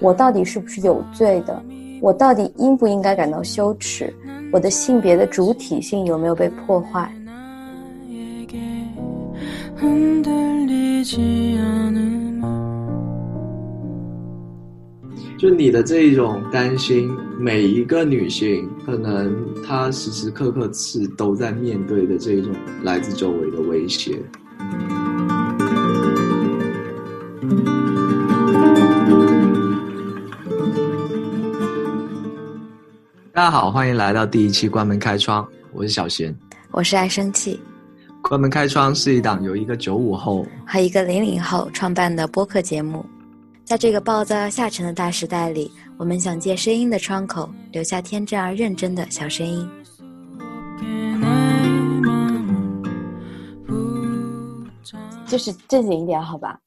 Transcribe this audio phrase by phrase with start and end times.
[0.00, 1.62] 我到底是不是有罪的？
[2.02, 4.14] 我到底应不应该感到羞耻？
[4.52, 7.10] 我的性别的主体性有没有被破坏？
[15.46, 17.08] 就你的这一种担心，
[17.38, 19.32] 每一个女性可能
[19.62, 22.52] 她时时刻刻是都在面对的这一种
[22.82, 24.20] 来自周围的威胁。
[33.32, 36.36] 大家好，欢迎来到第一期关门开窗，我是小贤，
[36.72, 37.60] 我是爱生气。
[38.20, 43.06] 关门开窗是一档由一个九五后和一个零零后创办的播客节目，
[43.66, 49.66] 在这个暴躁下沉的大时代里，我们想借声音的窗口，留下天真而认真的小声音。
[55.26, 56.60] 就是正经一点，好吧？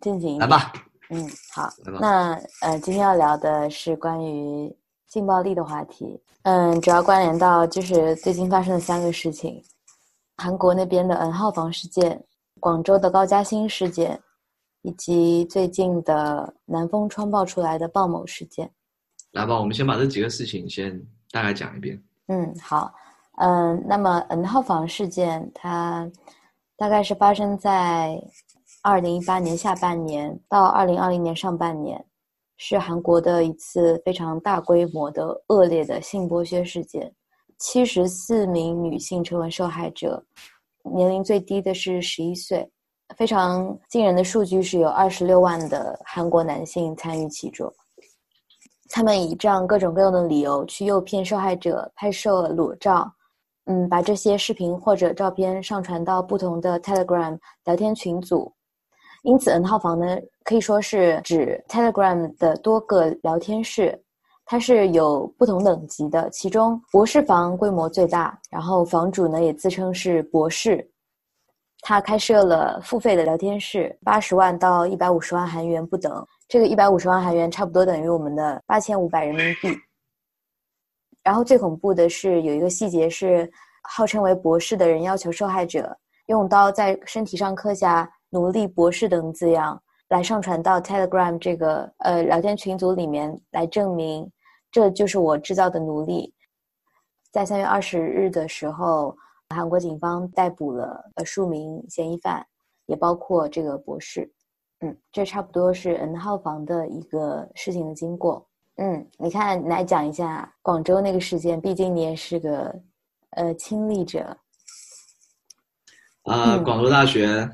[0.00, 0.72] 正经一点，来吧。
[1.10, 1.72] 嗯，好。
[2.00, 4.76] 那呃，今天要聊的是关于。
[5.06, 9.60] 性暴力的话题，嗯，主要关联到就是最近发生的三个事情：
[10.36, 12.24] 韩国那边的 N 号房事件、
[12.60, 14.16] 广州的高嘉欣事件，
[14.82, 18.70] 以及最近的南风窗爆出来的鲍某事件。
[19.32, 21.00] 来吧，我们先把这几个事情先
[21.30, 22.02] 大概讲一遍。
[22.26, 22.92] 嗯，好，
[23.38, 26.10] 嗯，那么 N 号房事件它
[26.76, 28.20] 大概是发生在
[28.82, 32.04] 二零一八年下半年到二零二零年上半年。
[32.62, 37.10] 是韩国的一次非常大规模的恶劣的性剥削事件，
[37.56, 40.22] 七十四名女性成为受害者，
[40.94, 42.70] 年龄最低的是十一岁。
[43.16, 47.72] 非常惊人的数据是有二十六万的韩国男性参与其中，
[48.88, 53.12] 他们以这样各种各样的理由去诱骗受害者拍摄裸照，
[53.66, 58.52] 嗯，把这些视频或者照片上传到不同的 Telegram 聊天群组。
[59.22, 64.02] 因此，N 号房呢可以说是指 Telegram 的多个聊天室，
[64.46, 66.30] 它是有不同等级的。
[66.30, 70.88] 其中，博士房规模最大，然后房主呢也自称是博士。
[71.82, 76.26] 他开设了付费的聊天室，八十万到一百五十万韩元不等。
[76.48, 79.78] 这个一百五十万韩元差不多等于我们的八千五百人民币。
[81.22, 83.50] 然后最恐怖的是有一个细节是，
[83.82, 85.96] 号称为博士的人要求受害者
[86.26, 88.10] 用刀在身体上刻下。
[88.32, 94.30] 奴隶博士等字样来上传到 Telegram 这个呃聊天群组里面，来证明
[94.70, 96.32] 这就是我制造的奴隶。
[97.32, 99.16] 在三月二十日的时候，
[99.54, 102.46] 韩国警方逮捕了呃数名嫌疑犯，
[102.86, 104.30] 也包括这个博士。
[104.80, 108.46] 嗯，这差不多是 N 号房的一个事情的经过。
[108.76, 112.74] 嗯，你看，来讲一下广州那个事件，毕竟你也是个
[113.30, 114.36] 呃亲历者。
[116.22, 117.50] 啊，广州大学。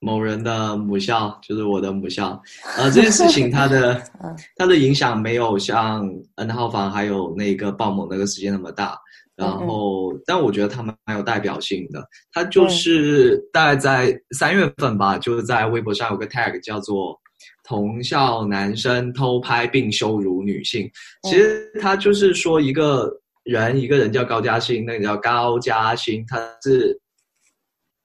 [0.00, 2.38] 某人的母校就是我的母校，
[2.76, 3.98] 呃，这件事情它的
[4.54, 9.00] 它的影响没有像 N 号房还有那个鲍某那个事件那么大，
[9.36, 12.06] 然后但我觉得他们蛮有代表性的。
[12.32, 17.18] 他就是大概在三月份吧，就是在微博上有个 tag 叫做
[17.64, 20.90] “同校男生偷拍并羞辱女性”。
[21.28, 23.10] 其实他就是说一个
[23.42, 27.00] 人，一个人叫高嘉欣，那个叫高嘉欣，他是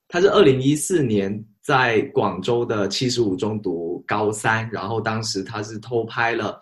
[0.07, 1.45] 他是二零一四年。
[1.61, 6.59] 在广州的七十五中读高三，然后当时他是偷拍了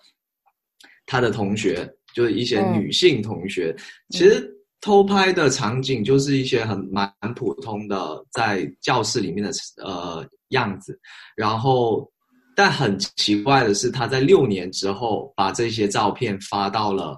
[1.05, 3.73] 他的同学，就是一些女性同学。
[4.09, 9.51] 其实偷拍的场景就是一些很蛮普通的，在教室里面的
[9.83, 10.97] 呃样子。
[11.35, 12.09] 然后，
[12.55, 17.17] 但很奇怪的是，他在六年之后把这些照片发到了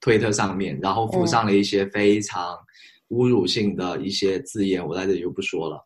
[0.00, 2.56] 推特上面，然后附上了一些非常
[3.10, 5.80] 侮辱性的一些字眼，我在这里就不说了。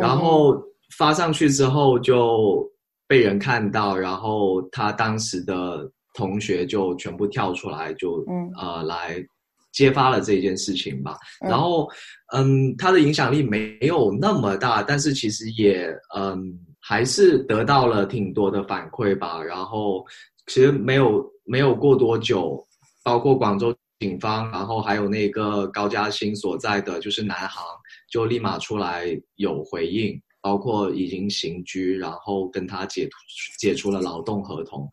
[0.00, 0.60] 然后
[0.98, 2.68] 发上去之后就
[3.06, 8.24] 被人看到，然后他当时的同学就全部跳出来，就
[8.60, 9.16] 呃来
[9.72, 11.16] 揭发了这件事情吧。
[11.40, 11.88] 然后
[12.34, 19.42] 嗯，他的影响力没有那么大，但是其实也嗯还是得到了挺多的反馈吧。
[19.42, 20.04] 然后
[20.46, 22.64] 其实没有没有过多久，
[23.02, 27.64] 包括广州警方，然后还有那个高嘉欣所在的就是南航。
[28.10, 29.06] 就立马出来
[29.36, 33.08] 有回应，包括已经刑拘，然后跟他解
[33.60, 34.88] 解除了劳动合同。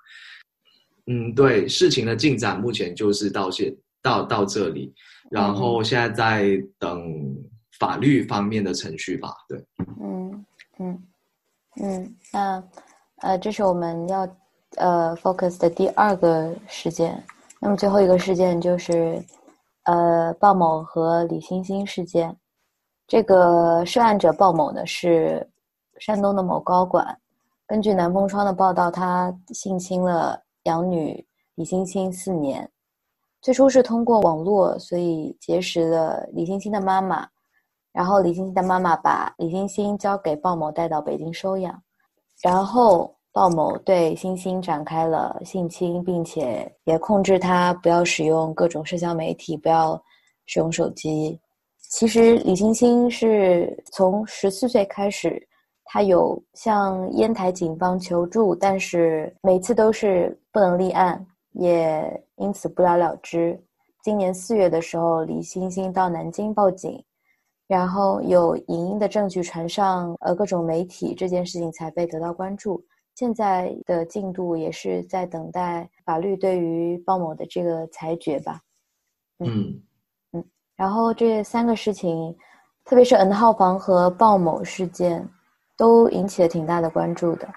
[1.07, 3.75] 嗯，对，事情的进展目前就是到现
[4.07, 4.93] 到到这里，
[5.29, 7.03] 然后现在在等
[7.77, 9.33] 法律方面的程序吧。
[9.49, 9.65] 对，
[9.99, 10.45] 嗯
[10.79, 11.03] 嗯
[11.81, 12.63] 嗯，那
[13.17, 14.27] 呃，这是我们要
[14.77, 17.21] 呃 focus 的第二个事件，
[17.59, 19.21] 那么最后一个事件就是
[19.83, 22.33] 呃鲍某和李欣欣事件。
[23.07, 25.45] 这个涉案者鲍某呢是
[25.99, 27.17] 山东的某高管，
[27.65, 31.25] 根据南风窗的报道，他性侵了养女
[31.55, 32.69] 李欣欣四年。
[33.47, 37.25] 最初是通过网络，所以结识了李欣欣的妈妈，
[37.93, 41.81] 然后李欣欣的妈妈把李欣欣交给鲍某带到北京收养，
[42.43, 49.97] 然后鲍某对欣欣展开了性侵，并且也控制她不要使用各种社交媒体，不要
[50.45, 51.39] 使用手机。
[51.89, 55.41] 其实李欣欣是从十四岁开始，
[55.85, 61.25] 她有向烟台警方求助，但是每次都是不能立案。
[61.57, 63.59] 也因此不了了之。
[64.03, 67.03] 今年四月的时候，李星星到南京报警，
[67.67, 72.81] 然后有影音的证据传上呃各种媒体，这件事情才被得到关注。
[73.15, 78.61] 现在的进度也是在等待法律对于鲍某的这个裁决吧。
[79.39, 79.81] 嗯
[80.33, 80.45] 嗯，
[80.75, 82.33] 然后这三个事情，
[82.85, 85.27] 特别是 N 号房和鲍某事件，
[85.75, 87.49] 都引起了挺大的关注的。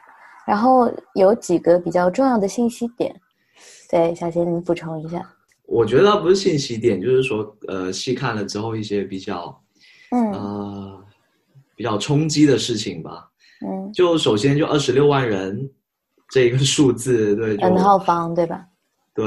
[0.46, 3.14] 然后有几个比较重要的信息点。
[3.88, 5.28] 对，小贤，你补充一下。
[5.66, 9.62] 我觉得不是信息点，就是说，呃，细看了之后一些比较，
[10.10, 11.04] 嗯，呃，
[11.76, 13.30] 比较冲击的事情吧。
[13.64, 15.70] 嗯，就首先就二十六万人
[16.28, 18.66] 这一个数字，对，N 号房对吧？
[19.14, 19.24] 对，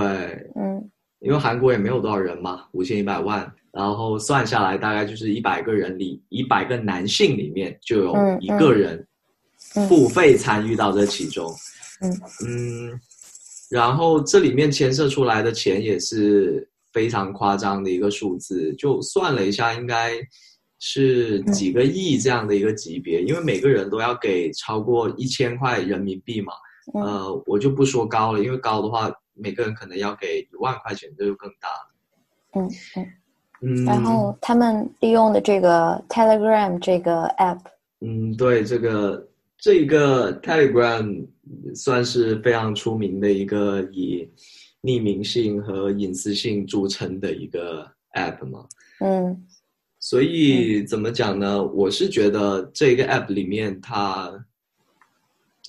[0.56, 0.90] 嗯，
[1.20, 9.08] 因为韩国也没有多少人嘛，五千一百万，然后算下来大概就是一百个人里，一百个男性里面就有一个人
[9.88, 11.50] 付费参与到这其中。
[12.02, 12.12] 嗯
[12.46, 13.00] 嗯。
[13.74, 20.12] 然后这里面牵涉出来的钱也是非常夸张的一个数字，就算了一下，应该
[20.78, 26.54] 是几个亿这样的一个级别，因为每个人都要给超过一千块人民币嘛。
[26.94, 32.62] 呃，我就不说高了，因为高的话，每个人可能要给一万块钱，这就更大了。
[32.62, 33.08] 嗯嗯
[33.62, 33.86] 嗯。
[33.86, 37.58] 然后他们利用的这个 Telegram 这个 app，
[38.02, 39.28] 嗯，对这个。
[39.64, 41.26] 这个 Telegram
[41.74, 44.30] 算是非常出名的一个以
[44.82, 48.68] 匿名性和隐私性著称的一个 App 嘛。
[49.00, 49.48] 嗯，
[50.02, 51.64] 所以怎么讲呢？
[51.64, 54.46] 我是觉得这个 App 里面，它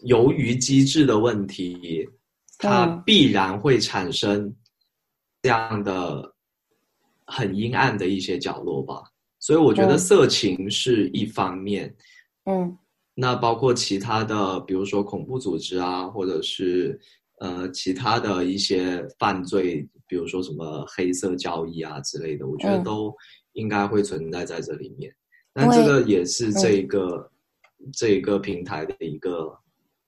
[0.02, 2.08] 由于机制的问题，
[2.58, 4.52] 它必然会产生
[5.40, 6.34] 这样的
[7.26, 9.04] 很阴暗的一些角落吧。
[9.38, 11.94] 所以我觉得色情是一方面。
[12.46, 12.76] 嗯。
[13.16, 16.98] 那包括其他的，比如说恐怖组织啊，或者是
[17.38, 23.14] 呃其他的一些犯罪，比如说什么黑色交易啊之类的，我觉得都
[23.52, 25.14] 应该会存在在这里面。
[25.54, 27.30] 那这个也是这一个
[27.92, 29.56] 这一个平台的一个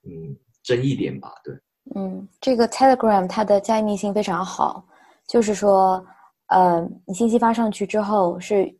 [0.03, 1.31] 嗯争议点吧？
[1.45, 1.55] 对，
[1.95, 4.85] 嗯，这个 Telegram 它的加密性非常好，
[5.25, 6.05] 就是说，
[6.47, 8.75] 呃，你信息发上去之后是。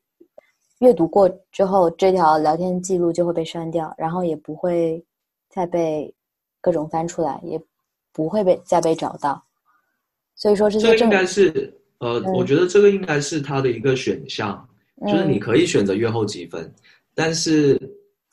[0.79, 5.03] 阅读过之后，这条聊天记录就会被删掉，然后也不会
[5.49, 6.13] 再被
[6.61, 7.59] 各种翻出来，也
[8.11, 9.43] 不会被再被找到。
[10.35, 14.67] 所以说这些应该是呃，我觉得这个应该是它的一个选项，
[15.07, 16.73] 就是你可以选择阅后积分，
[17.15, 17.79] 但是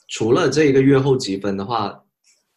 [0.09, 2.01] 除了这一个月后积分的话。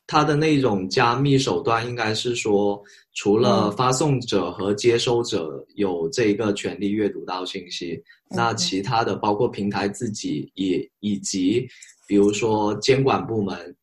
[0.09, 2.81] 它的那种加密手段应该是说，
[3.13, 11.67] 除了发送者和接收者有这个权利阅读到信息，那其他的包括平台自己也以及，
[12.07, 13.75] 比如说监管部门，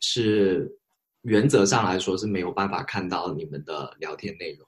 [0.00, 0.66] 是
[1.22, 4.66] 原则上来说是没有办法看到你们的聊天内容。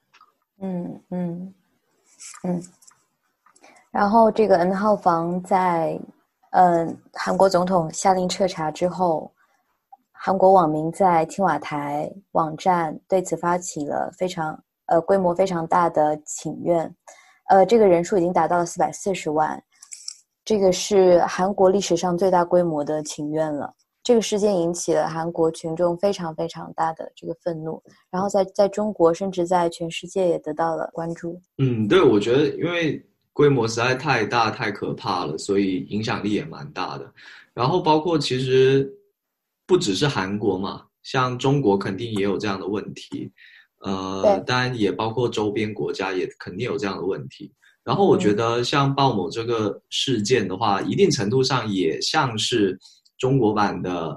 [0.61, 1.55] 嗯嗯
[2.45, 2.63] 嗯。
[3.91, 5.99] 然后这个 N 号房在，
[6.51, 9.33] 嗯，韩国总统下令彻查之后。
[10.25, 16.89] 韩国网民在青瓦台网站对此发起了非常呃规模非常大的请愿，
[17.49, 19.61] 呃，这个人数已经达到了四百四十万，
[20.45, 23.75] 这个是韩国历史上最大规模的请愿了。
[24.05, 31.37] 这个事件引起了韩国群众非常非常大的这个愤怒，然后在在中国甚至在全世界也得到了关注。
[31.59, 37.13] 嗯，对，我觉得因为规模实在太大太可怕了，所以影响力也蛮大的。
[37.53, 38.89] 然后包括其实。
[39.67, 43.31] 不只是韩国嘛，像中国肯定也有这样的问题，
[43.81, 47.53] 呃，当然也包括周边国家也肯定有这样的问题。
[47.85, 52.79] 然后我觉得像鲍某这个事件的话，一定程度上也像是
[53.19, 54.17] 中国版的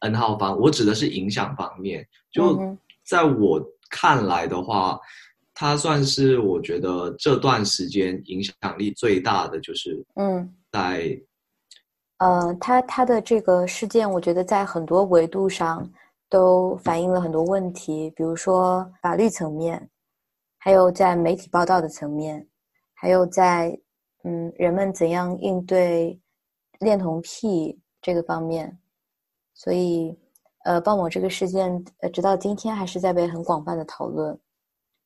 [0.00, 0.58] N 号房。
[0.58, 2.58] 我指的是影响方面，就
[3.04, 4.98] 在我看来的话，
[5.52, 11.20] 它算是我觉得这段时间影响力最大的，就是嗯，在。
[12.22, 15.90] 呃，他他的这个事件，我觉得在很多维度上
[16.30, 19.90] 都反映了很多问题，比如说法律层面，
[20.56, 22.46] 还有在媒体报道的层面，
[22.94, 23.76] 还有在
[24.22, 26.16] 嗯人们怎样应对
[26.78, 28.78] 恋童癖这个方面，
[29.52, 30.16] 所以
[30.62, 34.38] 呃，鲍某这个事件呃，直到今天还是在被很广泛的讨论。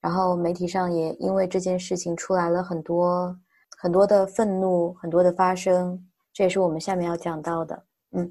[0.03, 3.35] 然后媒体上也因为这件事情出来了很多
[3.79, 5.99] 很多的愤怒，很多的发声，
[6.37, 7.83] 这也是我们下面要讲到的。
[8.13, 8.31] 嗯，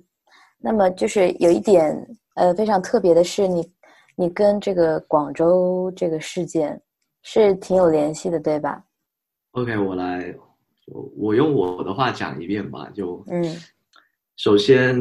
[0.59, 1.91] 那么就是有一点
[2.35, 3.67] 呃非常特别的是，你
[4.15, 6.79] 你跟这个广州这个事件
[7.23, 8.83] 是挺有联系的，对吧
[9.53, 10.31] ？OK，我来，
[11.17, 12.87] 我用我的话讲一遍吧。
[12.93, 13.43] 就嗯，
[14.37, 14.95] 首先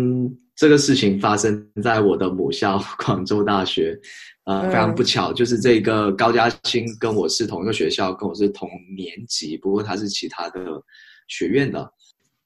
[0.57, 4.01] 这个事情发生在我的母校广州大学。
[4.45, 10.61] 呃，非常不巧，就是这个高嘉欣跟我是同一个学校，跟我是同年级，不过他是其他的
[11.29, 11.91] 学院的。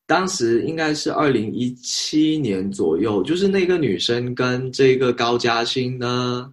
[0.08, 6.50] 当时应该是二零一七年左右，就是那个女生跟这个高嘉欣呢，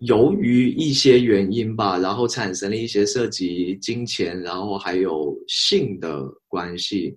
[0.00, 7.16] 由于一些原因吧，然后产生了一些涉及金钱，然后还有性的关系。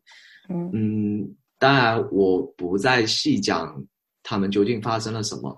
[0.50, 1.27] 嗯，
[1.59, 3.75] 当然我不再细讲
[4.23, 5.53] 他们究竟发生了什么。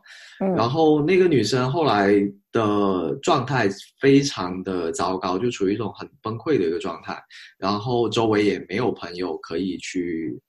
[0.57, 2.11] 然后那个女生后来
[2.55, 3.67] 的状态
[3.99, 7.21] 非常的糟糕，就处于一种很崩溃的一个状态。
[7.57, 10.41] 然后周围也没有朋友可以去，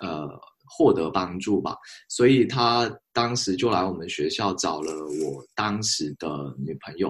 [0.00, 0.28] 呃，
[0.66, 1.76] 获得帮助吧。
[2.08, 4.92] 所以他当时就来我们学校找了
[5.24, 7.08] 我当时的女朋友。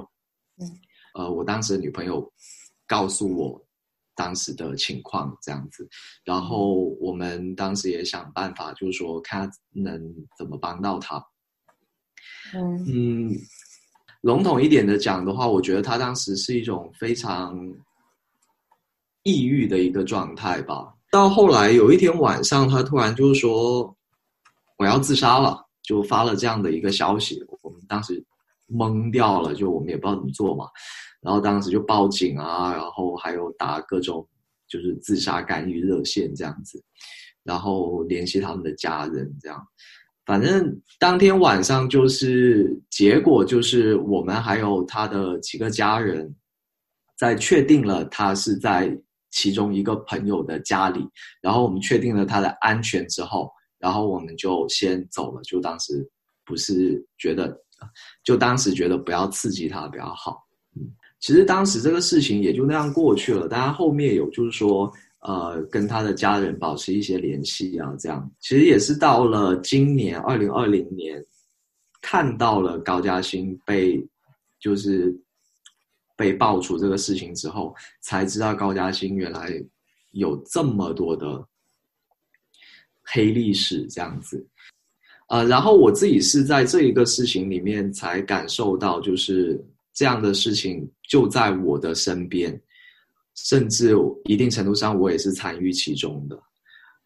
[0.61, 0.68] 嗯，
[1.14, 2.30] 呃，我当时的女朋友
[2.87, 3.66] 告诉我
[4.14, 5.88] 当时的情况这样子。
[6.26, 11.25] 然后我们当时也想办法，就是说看能怎么帮到她。
[12.54, 13.30] 嗯，
[14.22, 17.56] 笼统一点的讲的话，我觉得他当时是一种非常
[19.24, 20.92] 抑郁的一个状态吧。
[21.10, 23.94] 到后来有一天晚上，他突然就是说
[24.78, 27.44] 我要自杀了，就发了这样的一个消息。
[27.62, 28.24] 我们当时
[28.68, 30.66] 懵掉了，就我们也不知道怎么做嘛。
[31.20, 34.26] 然后当时就报警啊，然后还有打各种
[34.68, 36.82] 就是自杀干预热线这样子，
[37.42, 39.60] 然后联系他们的家人这样。
[40.24, 46.32] 反正当天晚上就是结果，就是我们还有他的几个家人，
[47.18, 48.96] 在确定了他是在
[49.30, 51.04] 其中一个朋友的家里，
[51.40, 55.42] 然后我们确定了他的安全之后，然后我们就先走了。
[55.42, 56.08] 就当时
[56.44, 57.56] 不是觉得，
[58.22, 60.38] 就当时觉得不要刺激他比较好。
[60.76, 60.82] 嗯，
[61.18, 63.48] 其实当时这个事情也就那样过去了。
[63.48, 64.92] 当然后面有就是说。
[65.22, 71.24] 呃，跟他的家人保持一些联系啊，这样其实也是到了今年二零二零年，
[72.00, 74.04] 看到了高嘉欣被
[74.58, 75.16] 就是
[76.16, 79.62] 被爆出这个事情之后，才知道高嘉欣原来
[80.10, 81.46] 有这么多的
[83.04, 84.44] 黑历史这样子。
[85.28, 89.64] 呃，然后我自己是在这一个事情里面才感受到，就是
[89.94, 92.60] 这样的事情就在我的身边。
[93.34, 96.38] 甚至一定程度上，我也是参与其中的。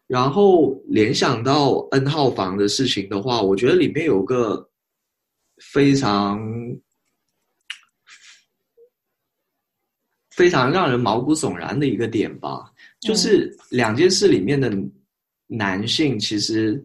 [0.07, 4.69] 然后联想到 N 号房的事情的话，我觉得里面有个
[5.57, 6.39] 非常
[10.29, 14.71] 非常让人毛骨悚然的一个点吧，就是两件事里面的
[15.47, 16.81] 男性其实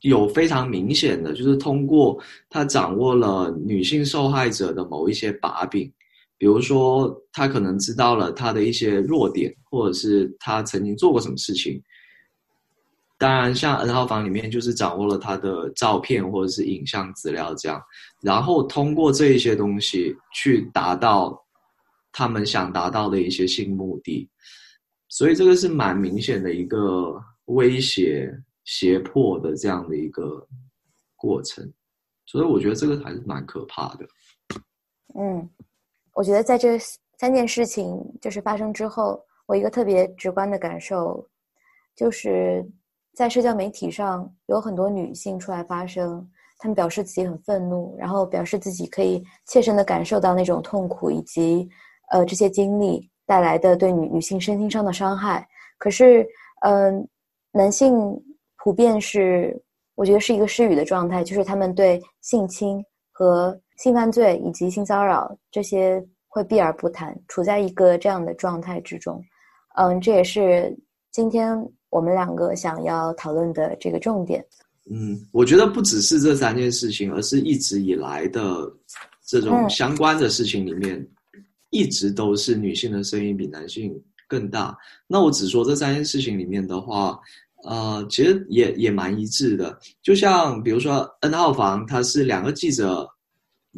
[0.00, 2.18] 有非常明显的，就是通过
[2.48, 5.92] 他掌握了女性受害者的某一些把柄。
[6.38, 11.82] 比如说，他可能知道了他的一些弱点，或者是他曾经做过什么事情。
[13.18, 17.80] 当然，像 N 号房里面就是掌握了他的照片或者是影像资料这样，
[18.20, 21.42] 然后通过这一些东西去达到
[22.12, 24.28] 他们想达到的一些性目的。
[25.08, 28.30] 所以这个是蛮明显的一个威胁、
[28.64, 30.46] 胁迫的这样的一个
[31.14, 31.72] 过程。
[32.26, 34.06] 所以我觉得这个还是蛮可怕的。
[35.18, 35.48] 嗯。
[36.16, 36.78] 我觉得在这
[37.18, 41.22] 三件事情就是发生之后，我一个特别直观的感受，
[41.94, 42.66] 就是
[43.14, 51.68] 在社交媒体上有很多女性出来发声，她们表示自己很愤怒，然后表示自己可以切身的感受到那种痛苦以及
[52.10, 55.46] 呃这些经历带来的对女女性身心上的伤害。
[55.76, 56.26] 可是，
[56.62, 57.06] 嗯，
[57.52, 57.94] 男性
[58.56, 59.54] 普遍是
[59.96, 62.82] 我觉得是一个失语的状态，就是他们对性侵
[63.12, 63.54] 和。
[63.76, 69.22] 性犯罪以及性骚扰这些会避而不谈，处在一个这样的状态之中。
[69.76, 70.74] 嗯，这也是
[71.12, 71.56] 今天
[71.90, 74.44] 我们两个想要讨论的这个重点。
[74.90, 78.70] 嗯，我觉得不只是这三件事情，而是一直以来的
[79.26, 81.06] 这种相关的事情里面，
[81.70, 83.92] 一直都是女性的声音比男性
[84.26, 84.74] 更大。
[85.06, 87.18] 那我只说这三件事情里面的话，
[87.64, 89.78] 呃，其实也也蛮一致的。
[90.02, 93.06] 就像比如说 N 号房，它是两个记者。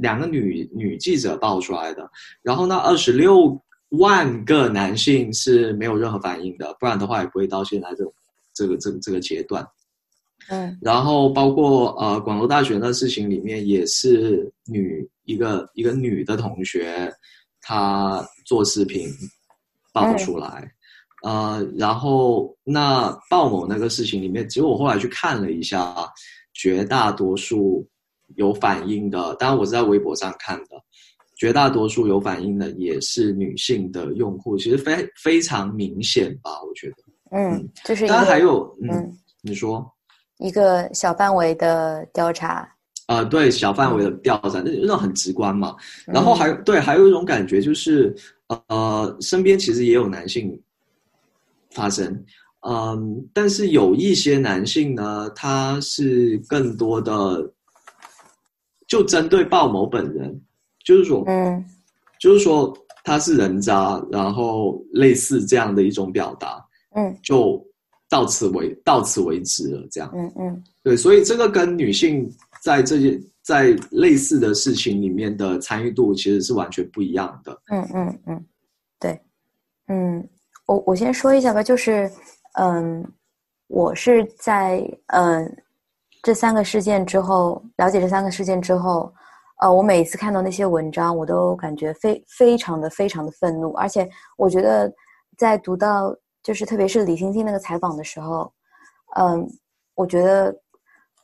[0.00, 2.10] 两个女女记者爆出来的，
[2.42, 8.04] 然后那二十六万个男性是没有任何反应的，不然的话也不会到现在这
[8.54, 9.66] 这个这个这个阶段。
[10.50, 17.12] 嗯，然后包括呃广州大学那事情里面也是女一个一个女的同学，
[17.60, 19.08] 她做视频
[19.92, 20.72] 爆出来，
[21.22, 25.94] 呃，然后那鲍某那个事情里面，其实我后来去看了一下，
[26.54, 27.86] 绝大多数
[28.36, 30.76] 有反应的，当然我是在微博上看的，
[31.36, 36.96] 绝大多数有反应的也是女性的用户，其实非非常明显吧，我觉得。
[37.30, 39.86] 嗯，就是当然还有，嗯嗯，你说。
[40.38, 42.64] 一个小范围的调查，
[43.08, 45.74] 呃，对，小范围的调查，那那很直观嘛。
[46.06, 48.14] 然后还有对，还有一种感觉就是，
[48.68, 50.56] 呃，身边其实也有男性
[51.72, 52.24] 发生，
[52.60, 57.52] 嗯，但是有一些男性呢，他是更多的
[58.88, 60.40] 就针对鲍某本人，
[60.84, 61.64] 就是说，嗯，
[62.18, 66.60] 就是说他是人渣，然后类似这样的一种表达，
[66.96, 67.64] 嗯，就。
[68.10, 70.10] 到此为到此为止了，这样。
[70.14, 72.26] 嗯嗯，对，所以这个跟女性
[72.62, 77.60] 在这些在类似的事情里面的参与度其实是完全不一样的。
[77.66, 78.46] 嗯嗯嗯，
[78.98, 79.20] 对，
[79.88, 80.26] 嗯，
[80.64, 82.10] 我我先说一下吧，就是
[82.58, 83.06] 嗯，
[83.66, 85.44] 我是在嗯
[86.22, 89.12] 这三个事件之后了解这三个事件之后，
[89.60, 94.92] 呃，我每次看到那些文章，我都感觉非非常的非常的愤怒，而且我觉得
[95.36, 96.16] 在读到。
[96.40, 98.50] 就是特别是李星星那个采访的时候，
[99.16, 99.46] 嗯，
[99.94, 100.56] 我觉得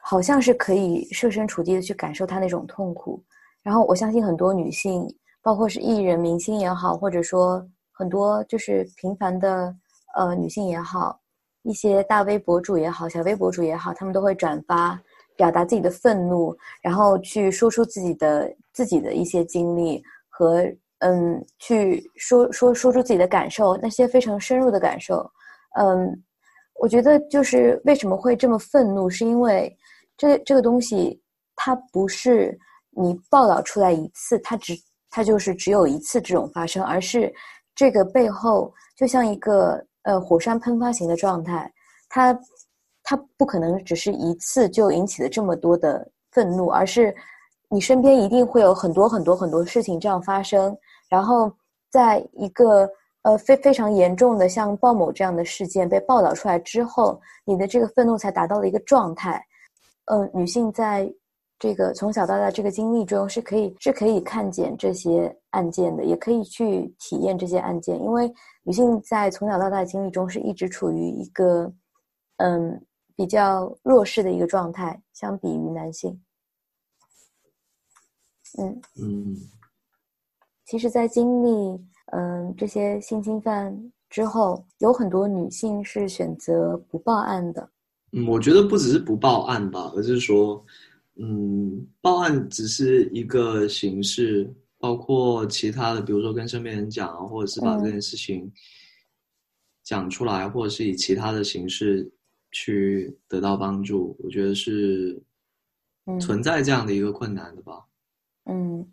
[0.03, 3.25] 好像是可以设身处地的去感受她那种痛苦。
[3.63, 5.07] 然后我相信很多女性，
[5.41, 9.75] 包括是艺人、明星也好，或者说很多就是平凡的
[10.15, 11.19] 呃女性也好，
[11.65, 14.99] 一些大 V 博主也好、小微博主也好，他们都会转发
[15.37, 20.65] 表达自己的愤怒，然后去说出自己的自己的一些经历和。
[21.01, 25.31] 嗯，去说说说出自己的感受，那些非常深入的感受。
[25.79, 26.23] 嗯，
[26.81, 29.77] 我觉得就是为什么会这么愤怒，是因为
[30.17, 31.21] 这这个东西
[31.57, 32.59] 它不是
[32.91, 34.73] 你报道出来一次，它只
[35.11, 37.31] 它就是只有一次这种发生，而是
[37.75, 41.71] 这个背后就像一个呃火山喷发型的状态，
[42.09, 42.33] 它
[43.03, 47.15] 它不可能只是一次就引起了这么多的愤怒，而是
[47.69, 50.75] 你身边一定会有很多很多很多事情这样发生。
[51.11, 51.53] 然后，
[51.91, 52.89] 在一个
[53.23, 59.45] 呃非非常严重的像鲍某这样的事件被报道出来之后，你的这个愤怒才达到了一个状态。
[60.07, 61.13] 嗯，女性在
[61.59, 68.31] 这个从小到大这个经历中是可以是可以看见这些案件的，也可以去体验这些案件，因为
[68.65, 71.73] 女性在从小到大的经历中是一直处于一个
[72.39, 76.21] 嗯比较弱势的一个状态，相比于男性。
[78.59, 79.37] 嗯嗯。
[80.67, 81.79] 其实，在经历
[82.13, 87.69] 嗯这些性侵犯之后，有很多女性是选择不报案的。
[88.13, 90.65] 嗯，我觉得不只是不报案吧，而是说，
[91.17, 94.51] 嗯，报案只是一个形式，
[94.85, 98.53] 包括其他的，比如说跟身边人讲，或者是把这件事情
[99.83, 102.13] 讲出来，或者是以其他的形式
[102.53, 104.15] 去得到帮助。
[104.23, 105.19] 我觉得是
[106.21, 107.83] 存在这样的一个困难的吧。
[108.45, 108.87] 嗯。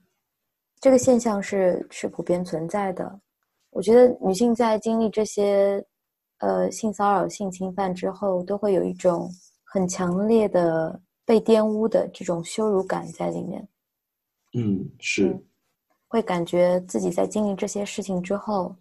[0.80, 3.20] 这个现象是是普遍存在的。
[3.72, 5.86] 我觉得女性在经历这些
[6.38, 9.30] 呃性骚扰、性侵犯之后，都会有一种
[9.66, 13.68] 很强烈的被玷污的这种羞辱感在里面。
[14.54, 15.38] 嗯，是，
[16.12, 18.76] 会感觉自己在经历这些事情之后，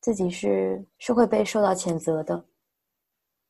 [0.00, 2.44] 自己是是会被受到谴责的。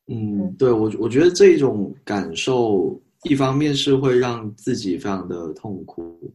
[0.09, 6.31] 嗯，对我我觉得这种感受，一方面是会让自己非常的痛苦。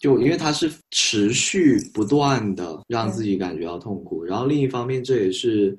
[0.00, 5.78] 就因为它是持续不断的让自己感觉到痛苦，然后另一方面这也是，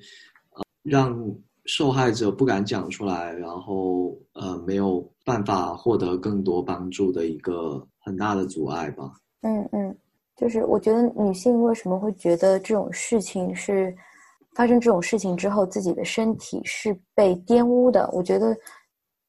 [0.52, 9.12] 呃，让受害者不敢讲出来，然后呃没有办法获得更多帮助的一个很大的阻碍吧。
[9.42, 9.98] 嗯嗯，
[10.36, 13.96] 就是我觉得女性为什么会觉得这种事情是
[14.56, 18.10] 发生这种事情之后自己的身体是被玷污的？
[18.14, 18.56] 我觉得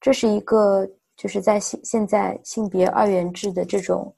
[0.01, 4.14] 这是一个就是在现现在性别二元制的这种。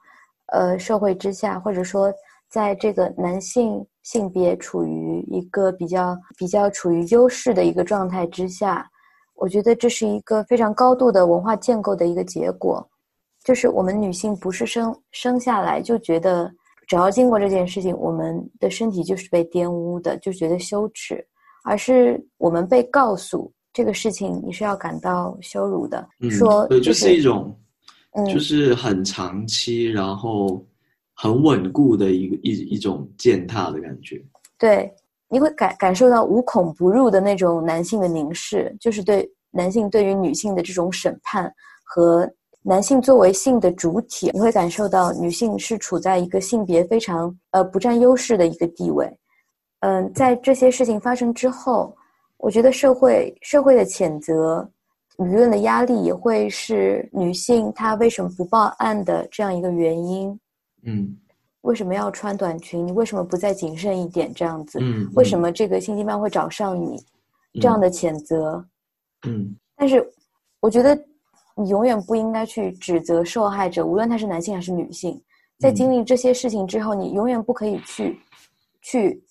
[0.53, 2.13] 呃，社会之下，或者说，
[2.49, 8.85] 在这个男性性别处于一个比较比较处于优势的一个状态之下，
[9.37, 12.85] 我觉得这是一个非常高度的文化建构的一个结果。
[13.45, 16.51] 就是我们女性不是生生下来就觉得，
[16.87, 21.27] 只要经过这件事情，我们的身体就是被玷污的，就觉得羞耻，
[21.65, 27.57] 而是我们被告诉这个事情你是要感到羞辱的，说对，就是一种。
[28.27, 30.67] 就是很长期，然后
[31.15, 34.21] 很稳固的一个一一种践踏的感觉。
[34.59, 34.93] 对，
[35.29, 41.49] 你会感感受到无孔不入的那种男性的凝视，就是对男性对于女性的这种审判
[41.85, 42.29] 和
[42.63, 49.11] 男性作为性的主体，你会感受到女性是处在一个性别非常呃不占优势的一个地位。
[49.81, 51.97] 嗯，在这些事情发生之后，
[52.37, 54.69] 我觉得社会社会的谴责。
[55.19, 60.41] 舆论的压力也会是女性她为什么不报案的这样一个原因。
[60.85, 61.15] 嗯，
[61.61, 62.87] 为什么要穿短裙？
[62.87, 64.33] 你为什么不再谨慎一点？
[64.33, 66.97] 这样子，嗯，为什么这个性侵犯会找上你？
[67.61, 68.65] 这样的谴责，
[69.27, 70.09] 嗯，但是
[70.61, 70.97] 我觉得
[71.61, 75.21] 你永远不应该去指责受害者，无论他是男性还是女性，
[75.59, 78.19] 在经历这些事情之后，你永远不可以去
[78.83, 79.23] 去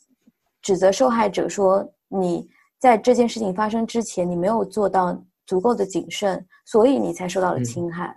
[0.61, 2.47] 指责受害者说你
[2.79, 5.21] 在这件事情发生之前你没有做到。
[5.49, 8.15] 足够的谨慎，所以你才受到了侵害。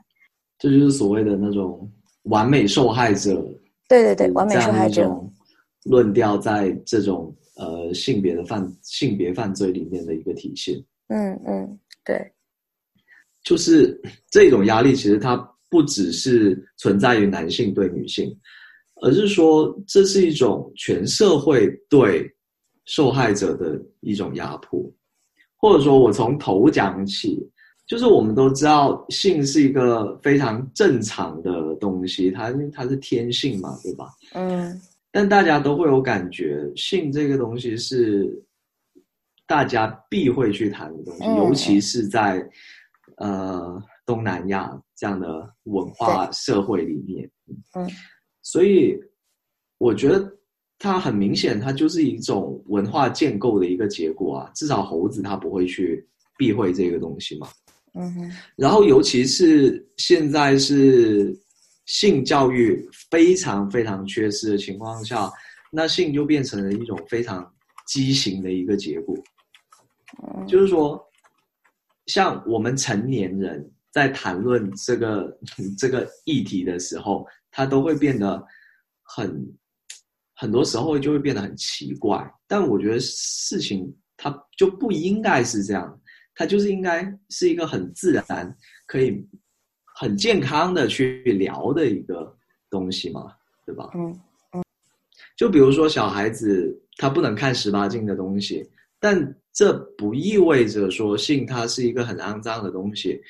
[0.58, 1.90] 这就是所谓的那种
[2.24, 3.42] 完美受害者。
[3.88, 5.10] 对对对，完美受害者
[5.84, 10.76] 论调，在这种呃性别的犯性别犯罪里面的一个体现。
[11.08, 12.30] 嗯嗯，对，
[13.42, 14.00] 就是
[14.30, 15.36] 这种压力，其实它
[15.68, 18.34] 不只是存在于男性对女性，
[19.02, 22.30] 而是说这是一种全社会对
[22.84, 24.80] 受害者的一种压迫。
[25.56, 27.38] 或者说，我从头讲起，
[27.86, 34.08] 就是我们都知道，性是一个非常正常的东西，它它是天性嘛，对吧？
[34.34, 34.80] 嗯。
[35.12, 38.28] 但大家都会有感觉，性这个东西是
[39.46, 42.44] 大家必会去谈的东西，尤其是在
[43.16, 47.30] 呃东南亚这样的文化社会里面。
[47.74, 47.88] 嗯。
[48.42, 48.98] 所以，
[49.78, 50.38] 我觉得。
[50.84, 54.50] 它很明显，它就是一种文化建构的一个结果啊。
[54.52, 56.04] 至少猴子它不会去
[56.36, 57.46] 避讳这个东西嘛。
[57.94, 58.32] 嗯哼。
[58.56, 61.32] 然后，尤其是现在是
[61.86, 65.30] 性教育非常非常缺失的情况下，
[65.70, 67.48] 那性就变成了一种非常
[67.86, 69.16] 畸形的一个结果。
[70.48, 71.00] 就是说，
[72.06, 75.38] 像我们成年人在谈论这个
[75.78, 78.42] 这个议题的时候，他都会变得
[79.02, 79.56] 很。
[80.34, 86.00] 很多时候就会变得很奇怪，但我觉得事情它就不应该是这样，
[86.34, 89.24] 它就是应该是一个很自然、可以
[89.94, 92.36] 很健康的去聊的一个
[92.68, 93.32] 东西嘛，
[93.64, 93.88] 对吧？
[93.94, 94.10] 嗯
[94.54, 94.64] 嗯。
[95.36, 103.20] 就比如说小孩子他不能看十八禁的东西，但这不意味着说性它是一个很肮脏的东西。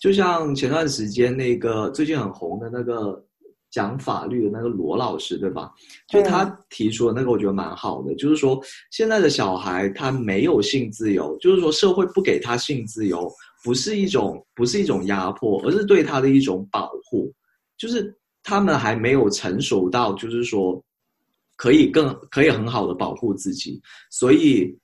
[0.00, 3.22] 就像前段时间那个最近很红的那个。
[3.68, 5.70] 讲法律的那个罗老师，对吧？
[6.08, 8.14] 就他提出的那个，我觉得蛮好的。
[8.14, 8.58] 就是说，
[8.90, 13.30] 现在的小孩他没有性自由，就是说社会不给他性自由，
[13.62, 17.30] 不是一种不是一种压迫，而是对他的一种保护。
[17.76, 20.82] 就是他们还没有成熟到，就是说
[21.56, 23.78] 可以更可以很好的保护自己，
[24.10, 24.74] 所以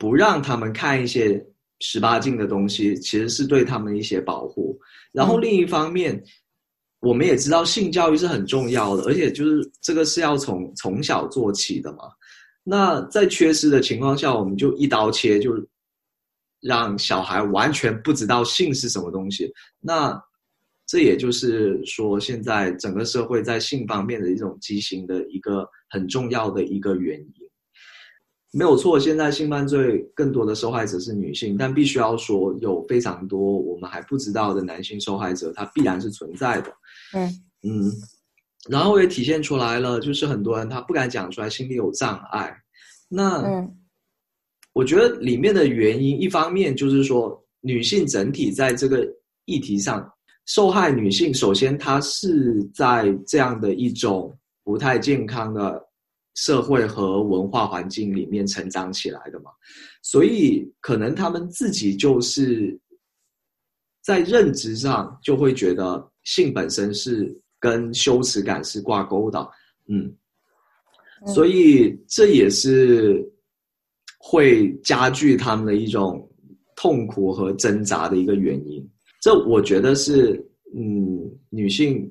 [0.00, 1.40] 不让他们看一些
[1.78, 4.76] 十八禁的东西，其实是对他们一些保护。
[5.12, 6.20] 然后另一方面。
[7.02, 12.00] 我们也知道性教育是很重要的，而且就是这个是要从从小做起的嘛。
[12.62, 15.50] 那在缺失的情况下，我们就一刀切，就
[16.60, 19.50] 让小孩完全不知道性是什么东西。
[19.80, 20.22] 那
[20.86, 27.49] 这也就是说，现在整个社会在性方面的一种畸形的一个很重要的一个原因。
[28.52, 36.72] 没有错，现在性犯罪更多的受害者是女性，但必须要说，有非常多我们还不知道的男性受害者，他必然是存在的。
[37.14, 37.30] 嗯
[37.62, 37.92] 嗯，
[38.68, 42.52] 然后也体现出来了，就是很多人他不敢讲出来，心里有障碍。
[43.08, 43.76] 那嗯，
[44.72, 49.06] 我觉得里面的原因，一方面就是说，女性整体在这个
[49.44, 50.12] 议题上，
[50.46, 55.89] 受害女性首先她是在这样的一种不太健康的。
[56.40, 59.50] 社会和文化环境里面成长起来的嘛，
[60.00, 62.80] 所以可能他们自己就是
[64.02, 69.46] 在认知上就会觉得性本身是跟羞耻感是挂钩的，
[69.88, 70.16] 嗯，
[71.26, 73.22] 所以这也是
[74.18, 76.26] 会加剧他们的一种
[76.74, 78.82] 痛苦和挣扎的一个原因。
[79.20, 80.42] 这我觉得是，
[80.74, 82.10] 嗯，女性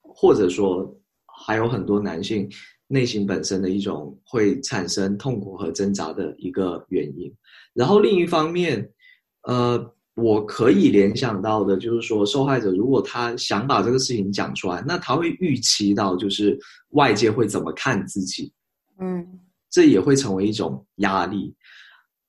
[0.00, 0.98] 或者说
[1.44, 2.48] 还有很多男性。
[2.90, 7.30] 内心本身的一种会产生痛苦和挣扎的一个原因，
[7.74, 8.90] 然后另一方面，
[9.42, 16.58] 呃，我可以联想到的就是说，受害者如果他想把这个事情讲出来，那他会预期到就是
[16.92, 18.50] 外界会怎么看自己，
[18.98, 19.38] 嗯，
[19.70, 21.54] 这也会成为一种压力，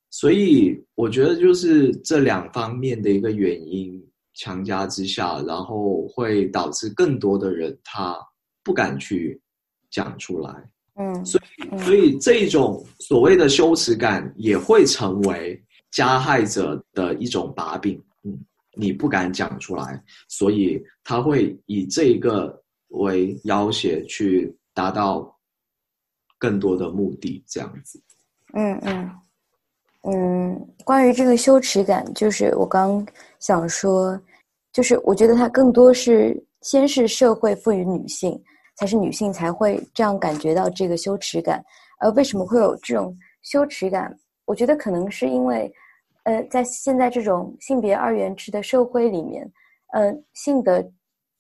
[0.10, 3.98] 所以我觉得就是这两方面的一个原因
[4.34, 8.18] 强加之下，然后会导致更多的人他
[8.62, 9.42] 不敢去。
[9.90, 10.54] 讲出来，
[10.96, 18.02] 嗯，所以所以这种所谓的羞耻感也会成为加害者的一种把柄。
[18.24, 18.38] 嗯，
[18.76, 25.36] 你不敢讲出来，所以他会以这个为要挟去达到
[26.38, 28.02] 更多的目的，这样子。
[28.54, 29.12] 嗯嗯
[30.04, 33.06] 嗯，关于这个羞耻感，就是我刚
[33.40, 34.20] 想说，
[34.72, 38.42] 就是我觉得它更多是先是社会赋予女性。
[38.80, 41.62] 才是女性才会这样感觉到这个羞耻感，
[42.00, 44.18] 而为什么会有这种羞耻感？
[44.46, 45.70] 我觉得可能是因为，
[46.24, 49.46] 呃，在现在这种性别二元制的社会里面，
[49.92, 50.90] 呃，性的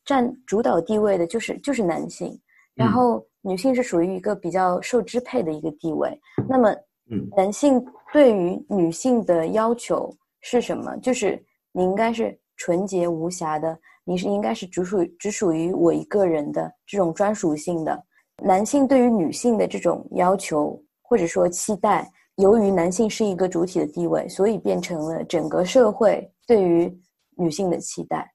[0.03, 2.37] 占主导地位的就是就是男性，
[2.75, 6.19] 然后女性是属于一个比较受支配的一个地位。
[6.45, 6.69] 那么，
[7.09, 10.93] 嗯，男性对于女性的要求是什么？
[10.97, 13.79] 就是你应该是纯洁无瑕的。
[14.09, 18.03] 你是应该是只属只属于我一个人的这种专属性的。
[18.41, 26.91] 男性对于女性的这种要求或者说期待，由于男性是一个主体的地位，所以变成了整个社会对于
[27.37, 28.27] 女性的期待。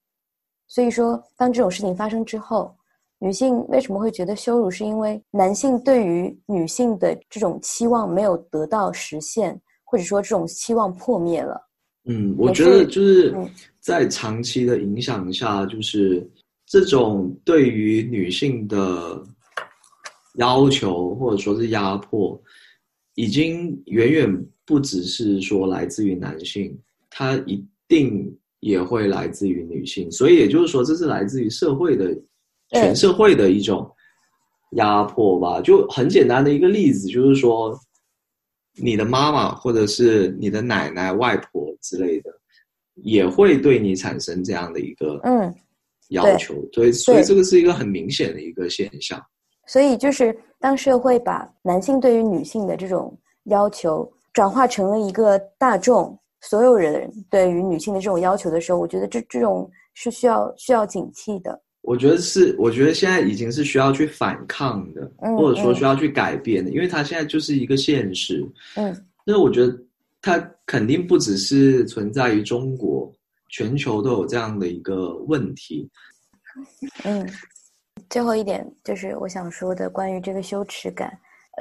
[0.68, 2.72] 所以说，当这种事情发生之后，
[3.18, 4.70] 女性为什么会觉得羞辱？
[4.70, 11.63] 是因为男性对于女性的这种期望没有得到实现，或者说这种期望破灭了。
[12.06, 13.34] 嗯，我觉得就是
[13.80, 16.28] 在长期的影响下，就是
[16.66, 19.22] 这种对于女性的
[20.34, 22.40] 要求或者说是压迫，
[23.14, 30.10] 已经远远不只是说来自于男性，它一定也会来自于女性。
[30.10, 32.14] 所以也就是说，这是来自于社会的
[32.70, 33.90] 全社会的一种
[34.72, 35.60] 压迫吧。
[35.60, 37.78] 就很简单的一个例子，就是说。
[38.76, 42.30] 你的妈妈或者是你的奶奶、外婆之类的，
[42.94, 45.54] 也会对你产生这样的一个嗯
[46.08, 49.22] 要求，所以所以这个是一个很明显的一个现象。
[49.66, 61.58] 所以就是当社会把男性对于女性的这种要求转化成了一个大众所有人对于女性的这种要求的时候，我觉得这这种是需要需要警惕的。
[61.80, 68.42] 我觉得是，我觉得现在已经是需要去反抗的，或者说需要去改变的，因为它现在就是一个现实。
[68.76, 68.94] 嗯，
[69.24, 69.78] 那我觉得
[70.24, 73.12] 它肯定不只是存在于中国，
[73.50, 75.86] 全球都有这样的一个问题。
[77.04, 77.28] 嗯，
[78.08, 81.12] 最后一点就是我想说的关于这个羞耻感，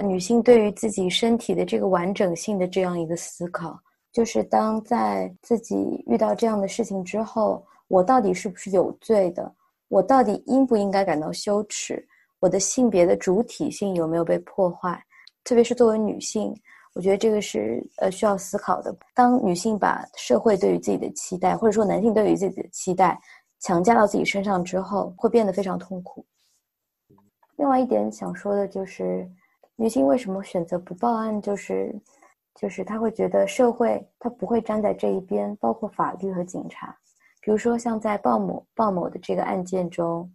[0.02, 3.78] 女性对于自己身体的这个完整性的这样一个思考，
[4.14, 5.76] 就是当在自己
[6.08, 9.54] 遇到这样的事情之后，我到底是不是有罪的？
[9.90, 12.02] 我到底应不应该感到羞耻？
[12.40, 14.98] 我的性别的主体性有没有被破坏？
[15.44, 16.56] 特别是作为女性，
[16.94, 18.96] 我觉得这个是呃需要思考的。
[19.16, 23.20] 当女性把社会对于自己的期待，或者说男性对于自己的期待
[23.60, 26.26] 强加到自己身上之后，会变得非常痛苦。
[27.58, 29.30] 另外一点想说的就是，
[29.76, 31.42] 女性为什么选择不报案？
[31.42, 31.96] 就是
[32.56, 36.96] 就是她会觉得社会她不会站在这一边，包括法律和警察。
[37.42, 40.32] 比如说，像在鲍某鲍某的这个案件中，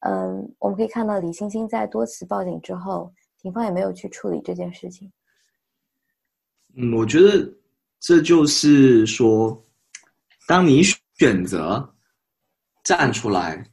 [0.00, 5.10] 嗯，我们可以看到李星星在多次报警之后，警方也没有去处理这件事情。
[6.76, 7.48] 嗯，我觉得
[8.00, 9.60] 这就是说，
[10.46, 10.82] 当你
[11.18, 11.88] 选择
[12.84, 13.64] 站出来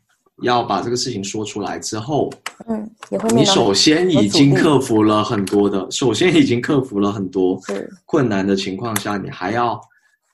[0.41, 2.31] 要把这个事情说出来之后，
[2.67, 7.59] 嗯，也会你首先已经克服了很多的，首先已经克服了很多
[8.05, 9.79] 困难的情况下，你还要。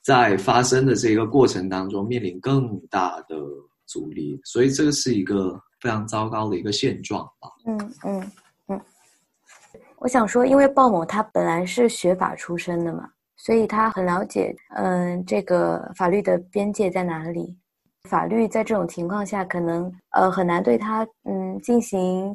[0.06, 3.34] 在发生的这个过程当中，面临更大的
[3.86, 7.48] 阻力，所以这个是一个非常糟糕的一个现状吧。
[7.66, 8.30] 嗯嗯嗯，
[9.98, 17.56] 我想说，因为鲍某他本来是学法出身的嘛，所以他很了解，嗯，这个法律的边界在哪里。
[18.08, 22.32] 法律在这种情况下，可能呃很难对他嗯进行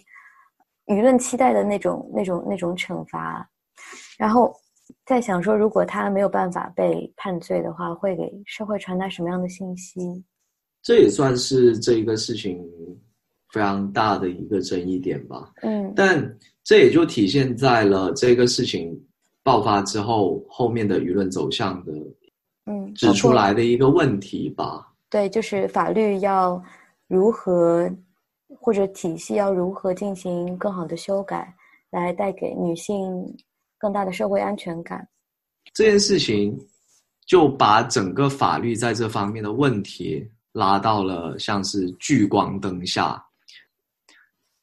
[0.87, 3.49] 舆论期待的那种那种那种惩罚，
[4.17, 4.53] 然后。
[5.05, 10.21] 在想说，如果他没有办法被判罪的话，会给社会传达什么样的信息？
[10.81, 12.61] 这也算是这一个事情
[13.53, 15.49] 非常大的一个争议点吧。
[15.61, 16.21] 嗯，但
[16.63, 18.97] 这也就体现在了这个事情
[19.43, 21.93] 爆发之后，后面的舆论走向的，
[22.65, 24.93] 嗯，指出来的一个问题吧。
[25.09, 26.61] 对，就是法律要
[27.07, 27.89] 如何，
[28.59, 31.53] 或者体系要如何进行更好的修改，
[31.89, 32.97] 来带给女性。
[33.81, 35.07] 更大的社会安全感，
[35.73, 36.55] 这件事情
[37.25, 43.19] 就把整个法律在这方面的问题拉到了像是聚光灯下。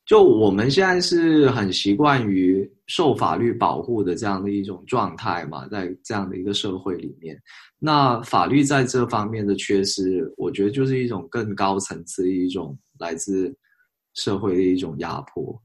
[0.09, 7.39] 就我们现在是很习惯于受法律保护的这样的一种状态嘛，在这样的一个社会里面，
[7.79, 13.55] 那法律在这方面的缺失，我觉得就是一种更高层次的一种来自
[14.15, 15.63] 社会的一种压迫。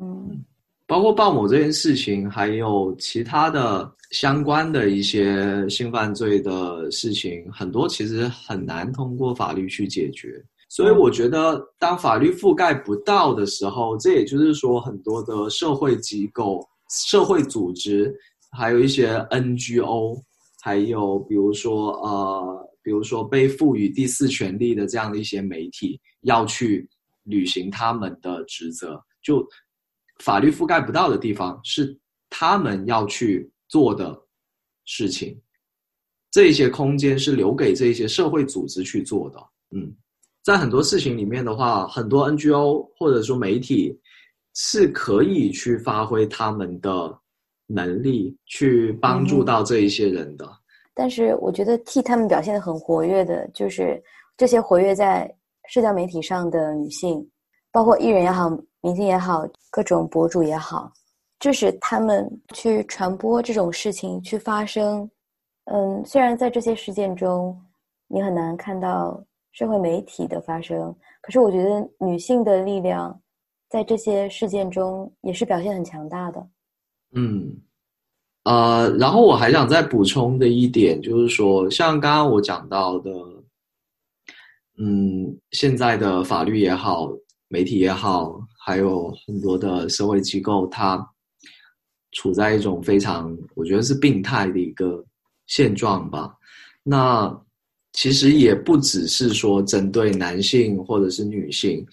[0.00, 0.44] 嗯。
[0.86, 10.40] 包括鲍某这件事情，还有其他的相关的一些性犯罪的事情，很多其实很难通过法律去解决。
[10.70, 18.16] 所以我觉得，当法律覆盖不到的时候，这也就是说，很多的社会机构、社会组织，
[18.52, 20.22] 还有一些 NGO，
[20.62, 26.88] 还有比如说呃，比如说被赋予第四权利的这样的一些媒体，要去
[27.24, 29.02] 履行他们的职责。
[29.24, 29.44] 就
[30.20, 31.98] 法律覆盖不到的地方，是
[32.30, 34.16] 他们要去做的
[34.84, 35.36] 事情。
[36.30, 39.38] 这些空间是留给这些社会组织去做的。
[39.74, 39.92] 嗯。
[40.42, 44.00] 在很多事情里面的话，很多 NGO 或者说媒体
[44.54, 47.14] 是可以去发挥他们的
[47.66, 50.50] 能力，去帮助到这一些人的。
[50.94, 54.02] 但是，我觉得替他们表现的很活跃的，就是
[54.36, 55.30] 这些活跃在
[55.68, 57.24] 社交媒体上的女性，
[57.70, 58.48] 包括艺人也好、
[58.80, 60.90] 明星也好、各种博主也好，
[61.38, 65.08] 就是他们去传播这种事情去发生。
[65.66, 67.54] 嗯，虽然在这些事件中，
[68.08, 69.22] 你很难看到。
[69.52, 73.20] 社会媒体的发生，可是我觉得女性的力量
[73.68, 76.48] 在这些事件中也是表现很强大的。
[77.12, 77.60] 嗯，
[78.44, 83.10] 呃，然后我还想再补充的一点就是说，像刚刚我讲到的，
[84.78, 87.08] 嗯，现在的法律也好，
[87.48, 91.04] 媒体也好，还有很多的社会机构，它
[92.12, 95.04] 处在一种非常我觉得是病态的一个
[95.46, 96.34] 现状吧。
[96.84, 97.36] 那。
[97.92, 101.84] 其实也不只是说针对男性或者是女性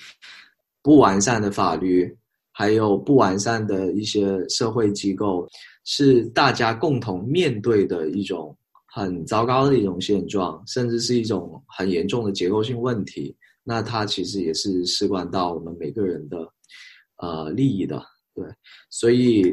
[0.84, 2.16] 不完善的法律，
[2.52, 5.48] 还有不完善的一些社会机构，
[5.86, 8.56] 是大家共同面对的一种
[8.86, 13.36] 很糟糕的一种现状，甚至是一种很严重的结构性问题。
[13.64, 16.38] 那它其实也是事关到我们每个人的
[17.18, 18.02] 呃利益的，
[18.34, 18.46] 对，
[18.90, 19.44] 所以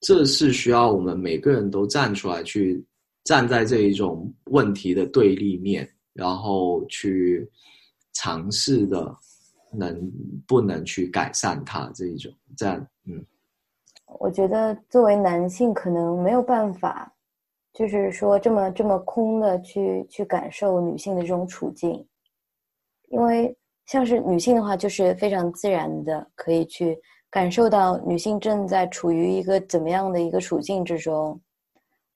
[0.00, 2.84] 这是需要我们每个人都站出来去。
[3.26, 7.50] 站在这一种问题的对立面，然后去
[8.12, 9.12] 尝试的
[9.72, 10.12] 能
[10.46, 13.26] 不能去改善它这一种这样，嗯，
[14.20, 17.12] 我觉得作为男性可能没有办法，
[17.72, 22.06] 就是说这么这么空的去去感受女性的这种处境，
[23.08, 23.52] 因为
[23.86, 26.96] 像是女性的话，就是非常自然的可以去
[27.28, 31.40] 感受到女性正在处于一个怎么样的一个处境之中，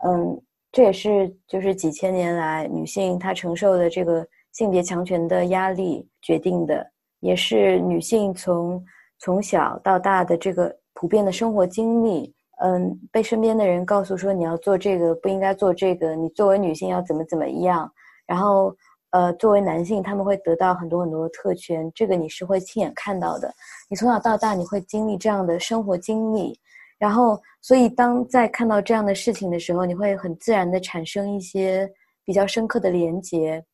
[0.06, 0.40] 嗯。
[0.72, 6.88] 这也是就是几千年来女性她承受的这个性别强权的压力决定的，
[7.20, 8.84] 也是女性从
[9.18, 17.90] 从小到大的这个普遍的生活经历，嗯，被身边的人告诉说你要做这个不应该做这个，你作为女性要怎么怎么样，
[18.26, 18.74] 然后
[19.10, 23.52] 呃，作为男性他们会得到很多很多的特权，这个你是会亲眼看到的，
[23.88, 26.58] 你从小到大你会经历这样的生活经历。
[27.00, 31.90] 然后，所以当在看到这样的事情的时候，你会很自然的产生一些
[32.26, 33.64] 比较深刻的连接，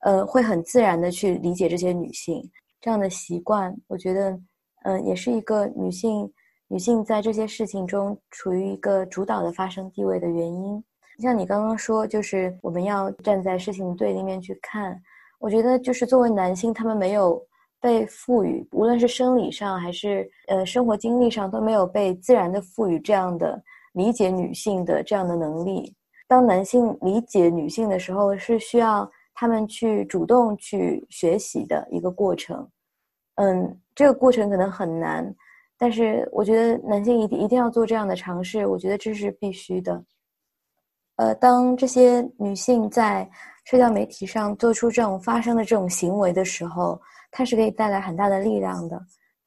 [0.00, 2.38] 呃，会很自然的去理解这些女性
[2.78, 3.74] 这样的习惯。
[3.88, 4.38] 我觉得，
[4.84, 6.30] 嗯，也是一个女性
[6.68, 10.84] 女性在这些事情中处于一个主导的发生地位的原因。
[11.20, 15.00] 像你刚刚说，就是我们要站在事情的对立面去看。
[15.38, 17.42] 我觉得，就是作为男性，他们没有。
[17.80, 23.62] 被赋予，无论是生理上还是呃生活经历上，都没有被自然的赋予这样的
[23.92, 25.94] 理解女性的这样的能力。
[26.26, 32.68] 当男性理解女性的时候，是需要他们去主动去学习的一个过程。
[33.36, 35.32] 嗯，这个过程可能很难，
[35.78, 38.66] 但是我觉得男性一定一定要做这样的尝试。
[38.66, 40.02] 我觉得这是必须的。
[41.16, 43.28] 呃，当这些女性在
[43.64, 49.00] 社交媒体上做出这种发生的这种行为的时候，它是可以带来很大的力量的，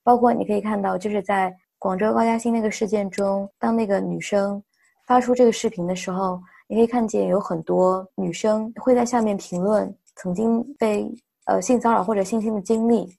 [0.03, 4.61] 包括你可以看到，就是在广州高嘉欣那个事件中，当那个女生
[5.07, 11.09] 发出这个视频的时候，你可以看见有很多女生会在下面评论曾经被
[11.45, 13.09] 呃性骚扰或者性侵的经历，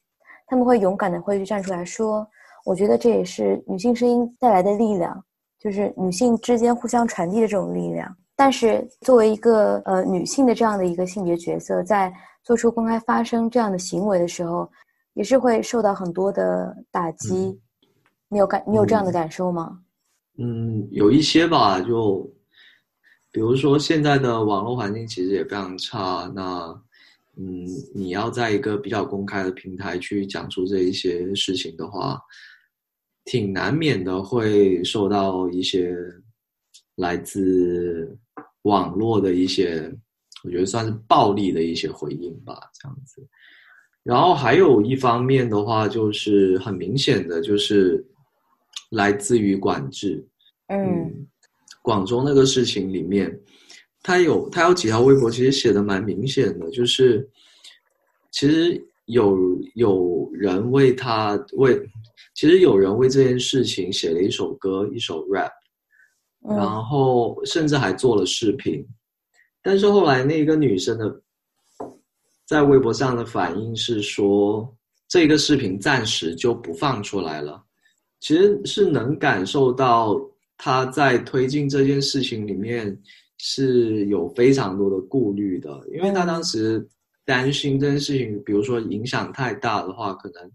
[0.46, 2.26] 他们会勇敢的会去站出来说，
[2.64, 5.24] 我觉得这也是女性声音带来的力量，
[5.58, 8.14] 就是女性之间互相传递的这种力量。
[8.36, 12.12] 但是作为一个呃女性的这样的一个性别角色，在
[12.42, 14.70] 做出公开发声这样的行为的时候，
[15.14, 17.60] 也是会受到很多的打击。
[18.28, 19.80] 你有感，你有这样的感受吗？
[20.38, 21.80] 嗯，有一些吧。
[21.80, 22.28] 就
[23.30, 26.30] 比如说，现在的网络环境其实也非常差。
[26.34, 26.82] 那
[27.36, 32.20] 嗯，你要在一个比较公开的平台去讲出这一些事情的话，
[33.24, 35.94] 挺难免的会受到一些
[36.96, 38.18] 来自
[38.62, 39.92] 网络的一些。
[40.44, 43.26] 我觉得算是暴力的一些回应吧，这样子。
[44.02, 48.04] 然后还有一方面的话，就是很明显的，就是
[48.90, 50.26] 来自于管制。
[50.68, 51.26] 嗯，
[51.82, 53.38] 广州那个事情里面，
[54.02, 57.28] 他有他有几条微博，其实写的蛮明显的，就是
[58.30, 61.78] 其实有有人为他为，
[62.34, 65.50] 其实有人为这件事情写了一首歌，一首 rap，
[66.42, 68.82] 然后甚至还做了视频，
[69.62, 71.20] 但是后来那个女生的
[72.46, 74.76] 在微博上的反应是说，
[75.08, 77.62] 这个视频暂时就不放出来了，
[78.20, 80.20] 其实是能感受到。
[80.62, 82.94] 他在推进这件事情里面
[83.38, 86.86] 是有非常多的顾虑的，因为他当时
[87.24, 90.52] 担心这件事情，比如说影响太大的话，可能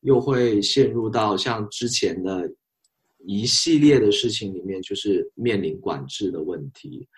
[0.00, 2.46] 又会陷入到像之前的
[3.24, 7.08] 一系列的事情里面，就是面临管制的问题。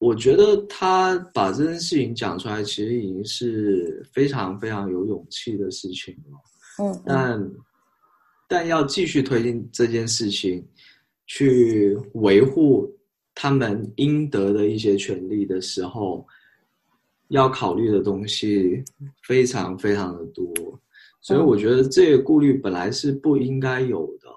[0.00, 6.84] 我觉得他把这件事情讲出来，其实已经是非常非常有勇气的事情了。
[6.84, 7.50] 嗯，但
[8.48, 10.66] 但要继续推进这件事情。
[11.32, 12.92] 去维护
[13.36, 16.26] 他们应得的一些权利的时候，
[17.28, 18.82] 要考虑的东西
[19.22, 20.52] 非常非常的多，
[21.20, 24.28] 所以我觉得这个顾虑本来是不应该有的，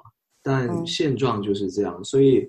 [0.43, 2.47] 但现状就是这样，所以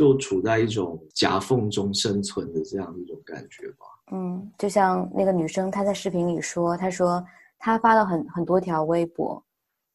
[0.00, 3.86] 就处在一种夹缝中生存的这样一种感觉吧。
[4.12, 7.22] 嗯，就像那个女生她在视频里说，她说
[7.58, 9.44] 她发了很很多条微博，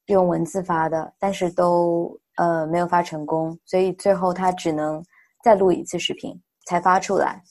[0.05, 2.15] 用文字发的，但是都。
[2.37, 5.01] 呃，没有发成功，所以最后她只能
[5.41, 6.37] 再录一次视频
[6.67, 7.41] 才发出来。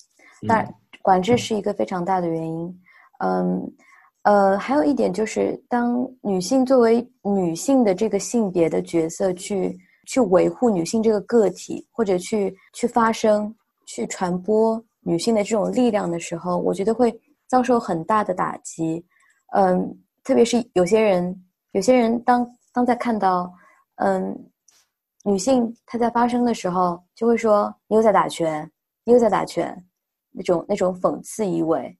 [0.46, 2.82] 但管制是一个非常大的原因。
[3.20, 3.72] 嗯，
[4.24, 9.74] 呃，还有一点就是，当女性作为女性的这个性别的角色去
[10.06, 13.54] 去维护女性这个个体，或者去去发声、
[13.86, 19.04] 去传播女性的这种力量的时候，我觉得会遭受很大的打击。
[19.54, 23.52] 嗯，特别是有些人，有些人当当在看到，
[23.96, 24.50] 嗯。
[25.26, 28.70] 女性她在发声的时候，就会说：“你又在打拳，
[29.04, 29.74] 你又在打拳。”
[30.30, 31.96] 那种那种讽刺意味，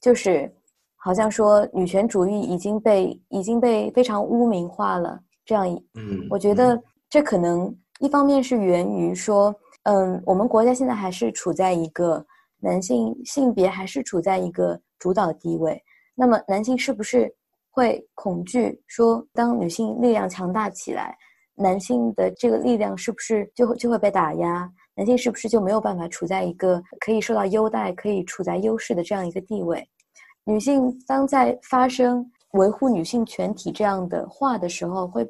[0.00, 0.50] 就是
[0.96, 5.20] 好像说女权主义已经被已经被非常污名化了。
[5.44, 6.82] 这样，嗯，我觉得
[7.14, 9.54] 这可能一方面是源于说，
[9.84, 12.26] 嗯，我们国家现在还是处在一个
[12.58, 15.80] 男性性别还是处在一个主导地位。
[16.12, 17.32] 那么，男性是不是
[17.70, 21.16] 会恐惧说，当女性力量强大起来？
[21.54, 24.68] 男性的这个力量是不是就会就会被打压？
[24.96, 29.88] 男性是不是就没有办法处在一个可以受到优待、可以处在优势的这样一个地位？
[30.42, 35.24] 女性当在发生维护女性全体这样的话的时候，会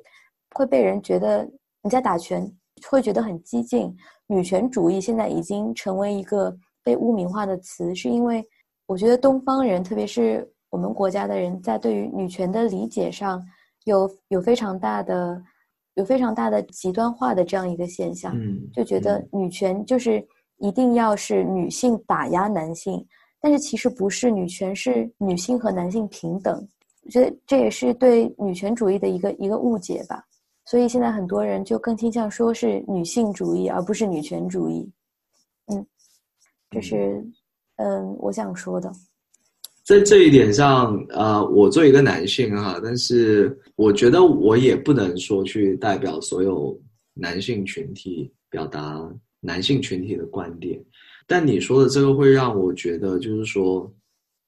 [0.54, 1.46] 会被人觉得
[1.84, 2.50] 你在打拳，
[2.90, 3.96] 会觉得很激进。
[4.26, 8.44] 女权主义现在已经成为一个被污名化的词，是因为
[8.86, 13.40] 我觉得东方人，特别是我们国家的人在对于女权的理解上
[13.84, 15.40] 有有非常大的。
[15.96, 18.34] 有非常大的极端化的这样一个现象，
[18.72, 20.26] 就觉得女权就是
[20.56, 23.06] 一定要是女性打压男性，
[23.40, 26.66] 但是其实不是，女权是女性和男性平等，
[27.04, 30.20] 我觉得这也是对女权主义的一个一个误解吧。
[30.66, 34.90] 所以现在很多人就更倾向说是女性主义，而不是女权主义。
[35.66, 35.86] 嗯，
[36.70, 37.24] 这是
[37.76, 38.90] 嗯我想说的。
[39.84, 46.74] 在这一点上，呃，我作为一个男性哈，但是我觉得我也不能说去代表所有
[47.12, 49.06] 男性群体表达
[49.40, 50.82] 男性群体的观点。
[51.26, 53.92] 但你说的这个会让我觉得，就是说，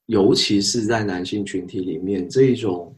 [0.07, 2.95] 尤其是在男性群体里面，这一种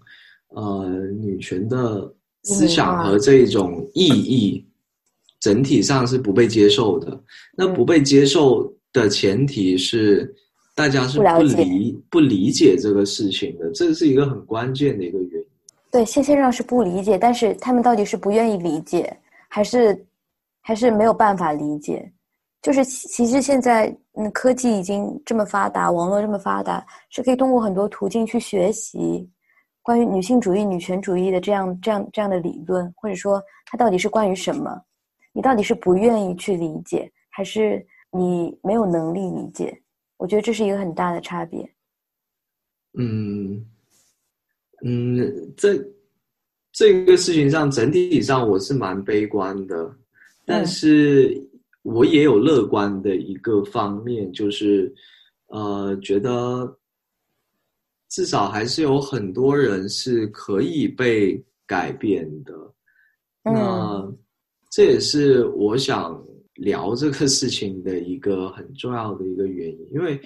[0.47, 0.88] 呃
[1.20, 2.09] 女权的
[2.43, 4.65] 思想和这种意义，
[5.39, 7.21] 整体上是不被接受的。
[7.55, 10.35] 那不被接受的前提是。
[10.75, 15.47] 大家是不理不理解这个事情的，这是一个很关键的一个原因。
[15.91, 19.13] 对，现线上是不理解，但是他们到底是不愿意理解，
[19.49, 20.05] 还是
[20.61, 22.09] 还是没有办法理解？
[22.61, 29.27] 就是其实现在，嗯，科技已经这么发达，网络这么发达，是可以通过很多途径去学习
[29.89, 34.79] 关于女性主义、女权主义的这样这样这样的理论，或者说它到底是关于什么？
[35.33, 39.75] 你到底是不愿意去理解，还是你没有能力理解？
[40.17, 41.67] 我觉得这是一个很大的差别。
[42.99, 43.65] 嗯，
[44.85, 45.83] 嗯，这
[46.71, 49.91] 这个事情上整体上我是蛮悲观的，
[50.45, 51.35] 但是
[51.81, 54.93] 我也有乐观的一个方面，就是
[55.47, 56.77] 呃，觉得
[58.10, 62.53] 至少还是有很多人是可以被改变的。
[63.43, 64.12] 那
[64.72, 66.22] 这也是我想。
[66.60, 70.20] 聊这个事情的一个很重要的一个原因，因为，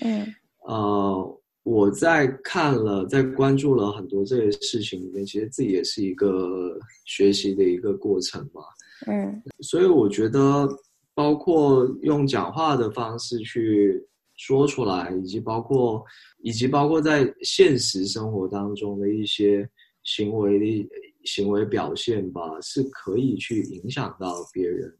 [0.68, 6.76] 呃，我在看了、在关注了很多这些事情里面，其实自己也是一个
[7.06, 8.64] 学习的一个过程嘛。
[9.06, 10.68] 嗯，所以我觉得，
[11.14, 14.04] 包括用讲话的方式去
[14.36, 16.04] 说出来，以及包括
[16.44, 19.68] 以及包括在现实生活当中的一些
[20.04, 20.90] 行为的
[21.24, 24.94] 行为表现吧，是可以去影响到别人。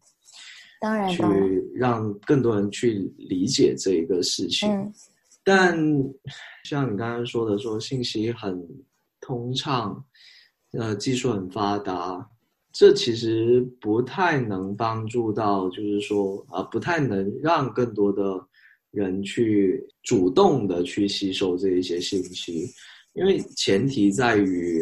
[0.80, 1.22] 当然，去
[1.76, 4.70] 让更多人去理解这一个事情。
[4.70, 4.94] 嗯，
[5.44, 5.78] 但
[6.64, 8.66] 像你刚刚说的，说信息很
[9.20, 10.04] 通畅，
[10.72, 12.30] 呃，技术很发达，
[12.72, 18.48] 这其实不太能帮助到，就是说啊，不太能让更多的
[18.94, 22.66] 人去主动的去吸收这一些信息，
[23.14, 24.82] 因为前提在于。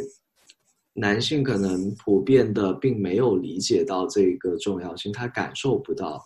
[0.94, 6.22] 男性可能普遍的并没有理解到这个重要性，他感受不到，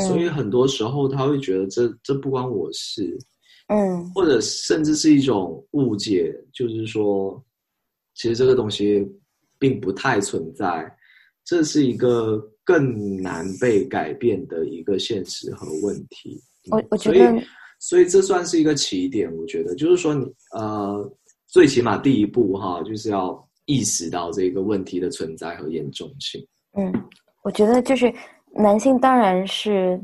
[0.00, 3.16] 所以很多时候他会觉得这这不关我事，
[3.68, 7.40] 嗯，或者甚至是一种误解，就是说，
[8.16, 9.08] 其实这个东西
[9.60, 10.92] 并不太存在，
[11.44, 16.42] 这是一个更难被改变的一个现实和问题。
[16.70, 17.42] 我我觉得，
[17.78, 21.12] 所以这算是一个起点，我觉得就是说，你呃，
[21.46, 23.42] 最起码第一步哈，就是要。
[23.66, 26.46] 意识到这个问题的存在和严重性。
[26.76, 26.92] 嗯，
[27.42, 28.12] 我觉得就是
[28.54, 29.98] 男性当然是，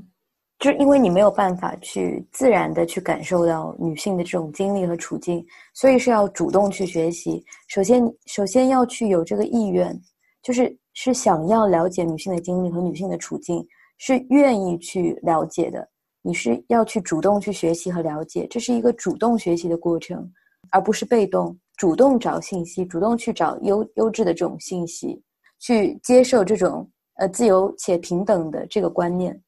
[0.58, 5.44] 就是因为你没有办法去自然的去感受到女性的这种经历和处境，
[5.74, 7.44] 所以是要主动去学习。
[7.68, 9.94] 首先，首先要去有这个意愿，
[10.42, 13.62] 就是是想要了解女性的经历和女性的处境，
[13.98, 15.86] 是愿意去了解的。
[16.22, 20.30] 你是要去主动去学习和了解，这是一个主动学习的过程，
[20.70, 21.56] 而不是被动。
[21.76, 25.18] 主动找信息，主动去找优优质的这种信息，
[25.58, 29.40] 去接受这种呃自由且平等的这个观念。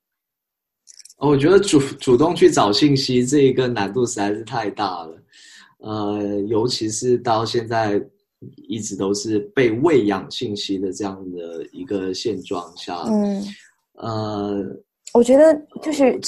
[1.19, 5.23] 我觉得主主动去找信息这一个难度实在是太大了，
[5.81, 8.03] 呃，尤其是到现在
[8.67, 13.45] 一直都是被喂养信息的这样的一个现状下，嗯，
[13.93, 14.65] 呃，
[15.13, 16.19] 我觉得就是，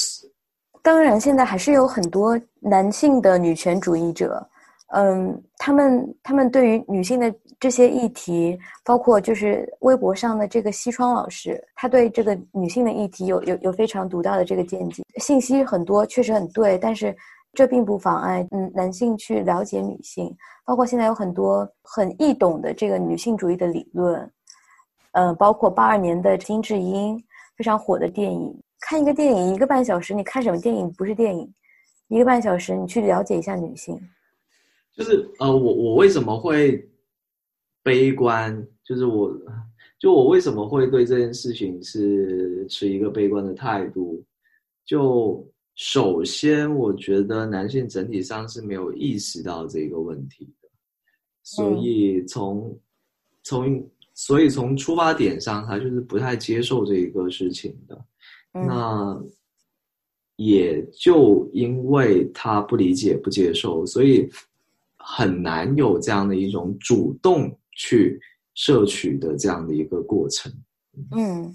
[0.84, 4.46] 当然现在还是有很多男性的女权主义者。
[4.88, 17.16] 嗯，他们他们对于女性的这些议题，包括就是微博上的这个西窗老师，他对这个女性的议题有有有非常独到的这个见解，信息很多，确实很对，但是
[17.54, 20.32] 这并不妨碍嗯男性去了解女性，
[20.66, 24.30] 包括现在有很多很易懂的这个女性主义的理论，
[25.12, 27.18] 嗯，包括八二年的金智英
[27.56, 28.54] 非常火的电影，
[28.86, 31.50] 看一个电影一个半小时，你看什么电影不是电影，
[32.08, 33.98] 一个半小时你去了解一下女性。
[34.94, 36.86] 就是呃，我我为什么会
[37.82, 38.54] 悲观？
[38.84, 39.34] 就是我，
[39.98, 44.22] 就我为什么会对这件事情是持一个悲观的态度？
[44.84, 45.42] 就
[45.76, 50.68] 首先，我觉得男性整体上是没有意识到这个问题的，
[51.42, 52.78] 所以从
[53.42, 58.04] 从所以从出发点上，他就是不太接受这一个事情的。
[58.54, 59.22] 那
[60.36, 64.30] 也就因为他不理解、不接受，所以。
[65.06, 68.18] 很难有这样的一种主动去
[68.54, 70.50] 摄取的这样的一个过程。
[71.14, 71.54] 嗯，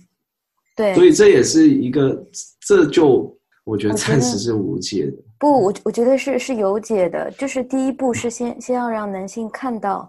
[0.76, 0.94] 对。
[0.94, 2.24] 所以这也是一个，
[2.60, 5.18] 这就我觉得暂时是无解的。
[5.40, 7.32] 不，我我觉得是是有解的。
[7.32, 10.08] 就是第一步是先先要让男性看到，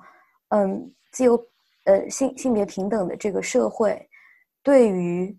[0.49, 1.43] 嗯，自由
[1.85, 4.07] 呃性性别平等的这个社会，
[4.63, 5.35] 对于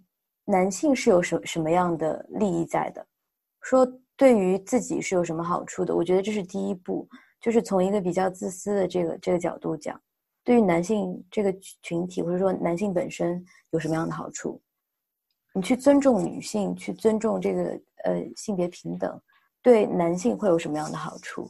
[0.45, 3.05] 男性是有什什么样的利益在的，
[3.61, 5.95] 说对于自己是有什么好处的。
[5.95, 7.07] 我觉得这是第一步。
[7.43, 9.99] 就是从一个比较自私的这个这个角度讲，
[10.43, 14.61] 对于男性这个群体或者说男性本身有什么样的好处？
[15.55, 17.63] 你去尊重女性，去尊重这个
[18.03, 19.19] 呃性别平等，
[19.63, 21.49] 对男性会有什么样的好处？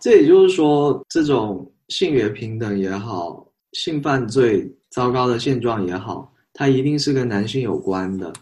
[0.00, 8.32] 这也就是说，这种性别平等也好，性犯罪糟糕的现状也好，它一定是跟男性有关的。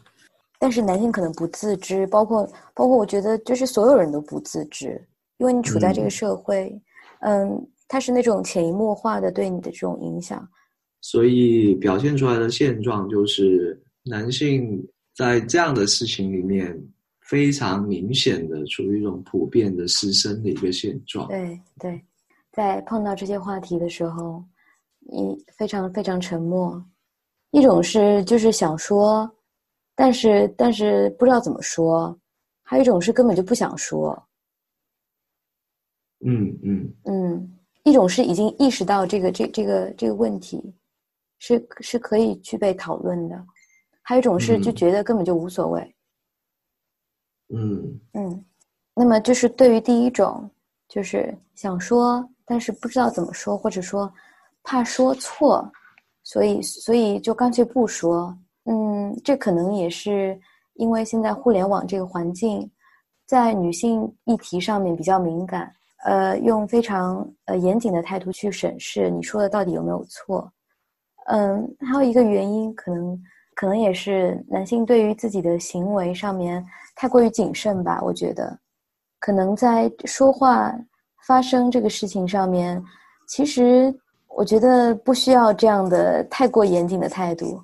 [0.58, 5.06] 但是男性可能不自知，包括包括我觉得就是所有人都不自知。
[5.36, 6.74] 因为你处在这个社会，
[7.20, 10.48] 嗯，它是那种潜移默化的对你的这种影响，
[11.02, 14.82] 所以表现出来的现状就是男性
[15.14, 16.74] 在这样的事情里面
[17.28, 21.28] 非常明显的处于一种普遍的失身的一个现状。
[21.28, 22.02] 对对，
[22.50, 24.42] 在碰到这些话题的时候，
[25.00, 26.82] 你非常非常沉默。
[27.50, 29.30] 一种是就是想说，
[29.94, 32.14] 但是但是不知道怎么说；
[32.62, 34.22] 还有一种是根本就不想说。
[36.20, 40.74] 嗯嗯嗯，一种是已经意识到这个这这个这个问题，
[41.38, 43.36] 是是可以去被讨论的；
[44.02, 45.94] 还有一种是就觉得根本就无所谓。
[47.54, 48.44] 嗯嗯，
[48.94, 50.50] 那么就是对于第一种，
[50.88, 54.12] 就是想说但是不知道怎么说，或者说
[54.62, 55.70] 怕说错，
[56.26, 58.36] 所以所以就干脆不说。
[58.64, 60.36] 嗯，这可能也是
[60.74, 62.68] 因为现在互联网这个环境，
[63.28, 65.72] 在女性议题上面比较敏感，
[66.04, 70.50] 呃，用非常呃严谨的态度去审视你说的到底有没有错。
[71.26, 73.22] 嗯，还有一个原因，可能
[73.54, 76.64] 可能也是男性对于自己的行为上面
[76.96, 78.00] 太过于谨慎吧。
[78.02, 78.58] 我觉得，
[79.20, 80.74] 可能在说话
[81.24, 82.82] 发生这个事情上面，
[83.28, 83.96] 其实
[84.36, 87.62] 我觉得不需要这样的太过严谨的态度。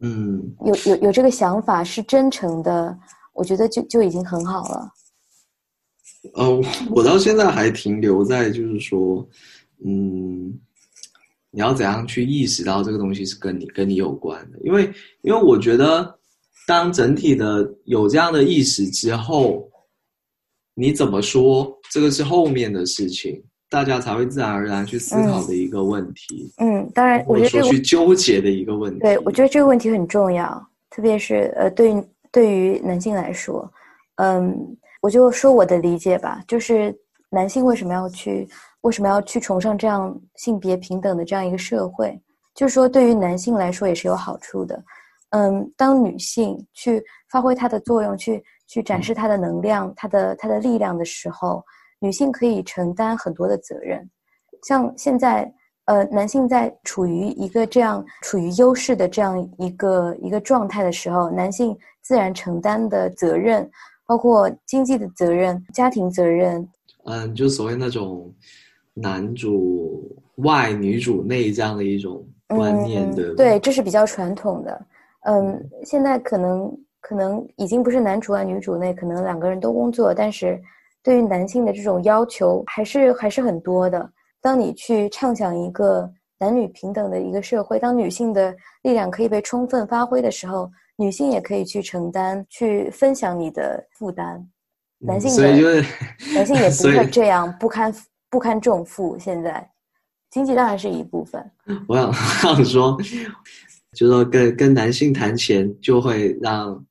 [0.00, 2.96] 嗯，有有有这个想法是真诚的，
[3.32, 4.88] 我觉得就就已经很好了。
[6.34, 9.26] 呃，我到现在还停留在就是说，
[9.84, 10.58] 嗯。
[11.50, 14.58] 你要怎样去意识到这个东西是跟你跟你有关的？
[14.62, 16.18] 因为因为我觉得，
[16.66, 19.66] 当整体的有这样的意识之后，
[20.74, 26.52] 你怎么说这个是后面的事情，大家才会自然而然去思考的一个问题。
[26.58, 29.00] 嗯，当然，我觉得说去纠结的一个问题。
[29.00, 33.70] 对，我觉得这个问题很重要，特别是呃，对于对于男性来说，
[34.16, 36.96] 嗯，我就说我的理解吧，就是
[37.30, 38.48] 男性为什么要去。
[38.82, 42.16] 为什么要去崇尚这样性别平等的这样一个社会？
[42.54, 44.80] 就是说，对于男性来说也是有好处的。
[45.30, 51.64] 嗯，当女性去发挥她的作用，去去展示她的能量、她的她的力量的时候，
[51.98, 54.08] 女性可以承担很多的责任。
[54.62, 55.52] 像现在，
[55.84, 63.68] 呃，男性在处于一个这样处于优势的这样一个一个状态的时候，男性自然承担的责任，
[64.06, 66.68] 包括经济的责任、家庭责任。
[67.04, 68.32] 嗯，就所谓那种。
[68.98, 74.86] 男主外女主内这样的一种观念的，对，这是比较传统的。
[75.26, 80.58] 嗯，现在可能可能已经不是男主外女主内，可能两个人都工作，但是
[81.06, 84.10] 对于男性的这种要求还是还是很多的。
[84.40, 88.52] 当你去畅想一个男女平等的一个社会，当女性的
[88.82, 94.44] 力量可以被充分发挥的时候，女性也可以去承担、去分享你的负担。
[94.98, 95.82] 男性的
[96.34, 97.94] 男性也 不会这样不堪。
[98.28, 99.66] 不堪重负，现在
[100.30, 101.50] 经济当然是一部分。
[101.86, 102.98] 我想 想说，
[103.94, 106.84] 就说跟跟男性谈钱，就会让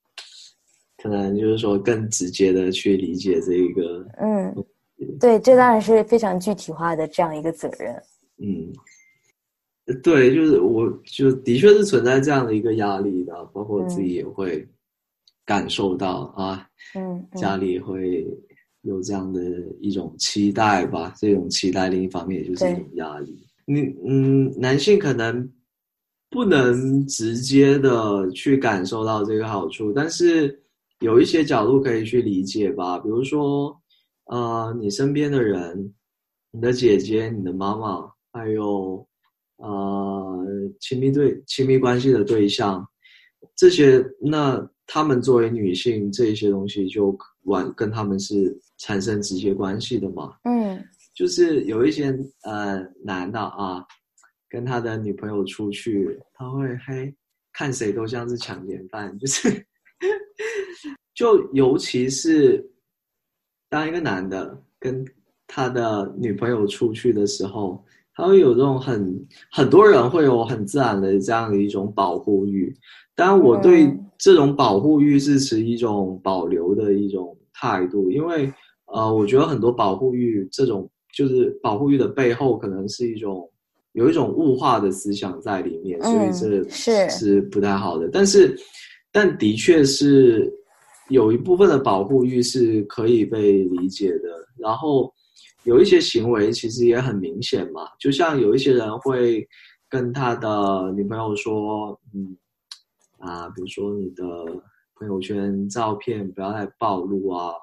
[1.08, 4.06] 可能就是说更直接的去理解这一个。
[4.18, 4.54] 嗯，
[5.20, 7.94] 对，这当然是非常具体化的这样一个责任。
[8.38, 8.72] 嗯，
[10.02, 14.66] 对，就是我就的确是存在这样的一个压力的，包括我自己也会
[15.44, 18.26] 感受到啊，嗯，家里会。
[18.82, 19.42] 有这样的
[19.80, 23.36] 一种期待吧，这种期待另一方面也就是一种压力。
[23.64, 25.50] 你嗯，男性可能
[26.30, 30.56] 不能直接的去感受到这个好处，但是
[31.00, 32.98] 有一些角度可以去理解吧。
[32.98, 33.80] 比如说，
[34.26, 35.94] 呃，你身边的人，
[36.50, 39.06] 你的姐姐、你的妈妈，还有
[39.56, 40.46] 呃
[40.80, 42.86] 亲密对亲密关系的对象，
[43.54, 48.58] 这些，那他们作为女性，这些东西就完跟他们是。
[48.78, 50.84] 产生直接关系的嘛，嗯，
[51.14, 53.82] 就是有一些呃男的啊，
[54.50, 57.16] 跟他的女朋友出去，他会嘿
[57.54, 59.48] 看谁都像是强奸犯，就是，
[61.14, 62.68] 就尤其是
[63.68, 65.04] 当一个男的跟
[65.46, 67.84] 他的女朋友出去的时候，
[68.14, 72.74] 他会有这种很很多人会有很自然的这样的一种保护欲，
[73.14, 78.52] 但我对这种保护欲是持一种保留的一种态度，因为。
[78.94, 83.50] 呃，我觉得很多保护欲这种，就是保护欲的背后，可能是一种
[83.94, 88.08] 有一种物化的思想在里面，所以这是是不太好的。
[88.08, 88.56] 但是，
[89.16, 90.52] 但的确是
[91.08, 94.46] 有一部分的保护欲是可以被理解的。
[94.58, 95.10] 然后
[95.64, 99.48] 有一些行为其实也很明显嘛，就像有一些人会
[99.88, 102.36] 跟他的女朋友说：“嗯，
[103.16, 104.22] 啊，比如说你的
[104.96, 107.54] 朋友圈照片不要太暴露啊。”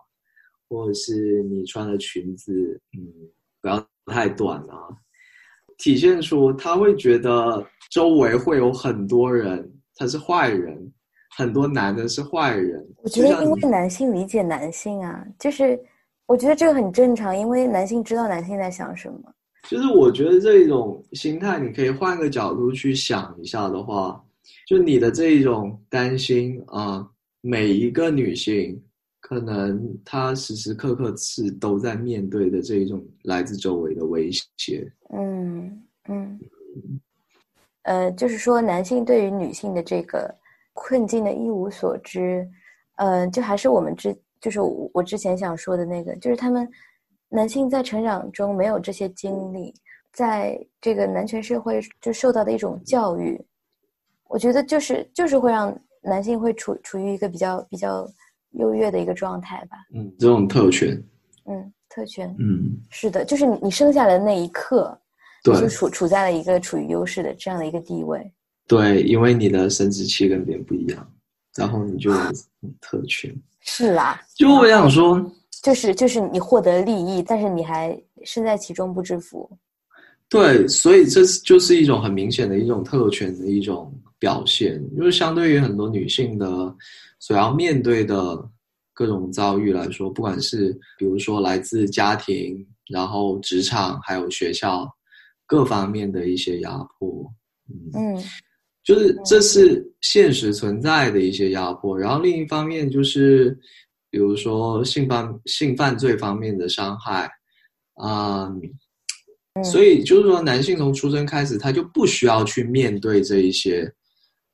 [0.69, 3.05] 或者是你穿的裙子，嗯，
[3.61, 4.89] 不要太短啊，
[5.77, 10.91] 体现出他会觉得周围会有很多人，他是坏人，
[11.35, 12.85] 很多男的是坏人。
[13.03, 15.79] 我觉得因为男性理解男性啊，就是
[16.25, 19.19] 我觉得这个很正常，因为男性知道男性在想什么。
[19.69, 24.23] 就是我觉得这种心态，你可以换个角度去想一下的话，
[24.67, 27.07] 就你的这一种担心啊，
[27.41, 28.81] 每一个女性。
[29.25, 34.85] 可能她时时刻刻是都在面对的这一种来自周围的威胁。
[35.13, 36.39] 嗯嗯，
[37.83, 40.29] 呃，就是说男性对于女性的这个
[40.73, 42.47] 困境的一无所知，
[42.95, 44.59] 呃，就还是我们之，就是
[44.93, 46.67] 我之前想说的那个，就是他们
[47.29, 49.73] 男性在成长中没有这些经历，
[50.11, 53.39] 在这个男权社会就受到的一种教育，
[54.27, 58.07] 我觉得就是就是会让男性会处处于一个比较比较
[58.51, 59.77] 优越的一个状态吧。
[59.93, 61.01] 嗯，这种特权。
[61.45, 62.35] 嗯，特权。
[62.39, 64.97] 嗯，是的，就是你你生下来的那一刻，
[65.43, 68.31] 对，就处处在了一个处于优势的这样的一个地位。
[68.67, 71.11] 对，因为你的生殖器跟别人不一样，
[71.55, 72.17] 然后你就有
[72.79, 73.33] 特权。
[73.61, 79.49] 是啦，就我想说，就是就是你获得利益，但是你还身在其中不知福。
[80.29, 86.75] 对，所以这就是一种很明显的一种特权的一种表现，就是相对于很多女性的
[87.19, 88.49] 所要面对的
[88.93, 94.89] 各种遭遇来说，不管是比如说来自家庭，然后职场，还有学校
[95.45, 97.31] 各方面的一些压迫，
[97.93, 98.21] 嗯。
[98.83, 103.57] 就是这是现实存在的一些压迫，然后另一方面就是，
[104.09, 107.31] 比如说性犯性犯罪方面的伤害，
[107.93, 108.51] 啊，
[109.63, 113.89] 所以就是说男性从出生开始他就不需要去面对这一些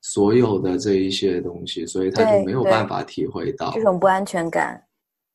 [0.00, 4.80] 所有的这一些东西，所以他就没有办法体会到这种不安全感。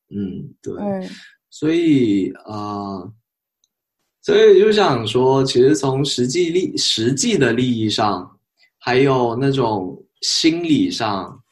[0.08, 1.06] 嗯，对，嗯，
[1.50, 3.02] 所以啊，
[4.22, 8.32] 所以就想说，其实从实际利实际的利益上。
[8.86, 11.42] 还有那种心理上，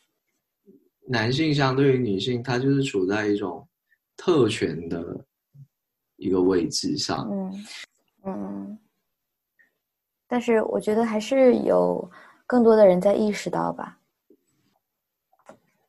[1.08, 3.66] 男性相对于女性，他就是处在一种
[4.16, 5.26] 特权的
[6.14, 7.28] 一个位置上。
[7.28, 7.64] 嗯
[8.24, 8.78] 嗯，
[10.28, 12.08] 但是我觉得还是有
[12.46, 13.98] 更多的人在意识到吧。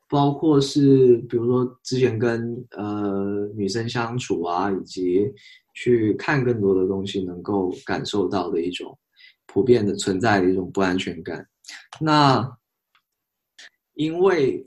[0.08, 5.32] 包括是比如说之前跟呃女生相处啊，以及
[5.74, 8.98] 去看更多的东西，能够感受到的一种。
[9.56, 11.48] 普遍的存在的一种不安全感，
[11.98, 12.46] 那
[13.94, 14.62] 因为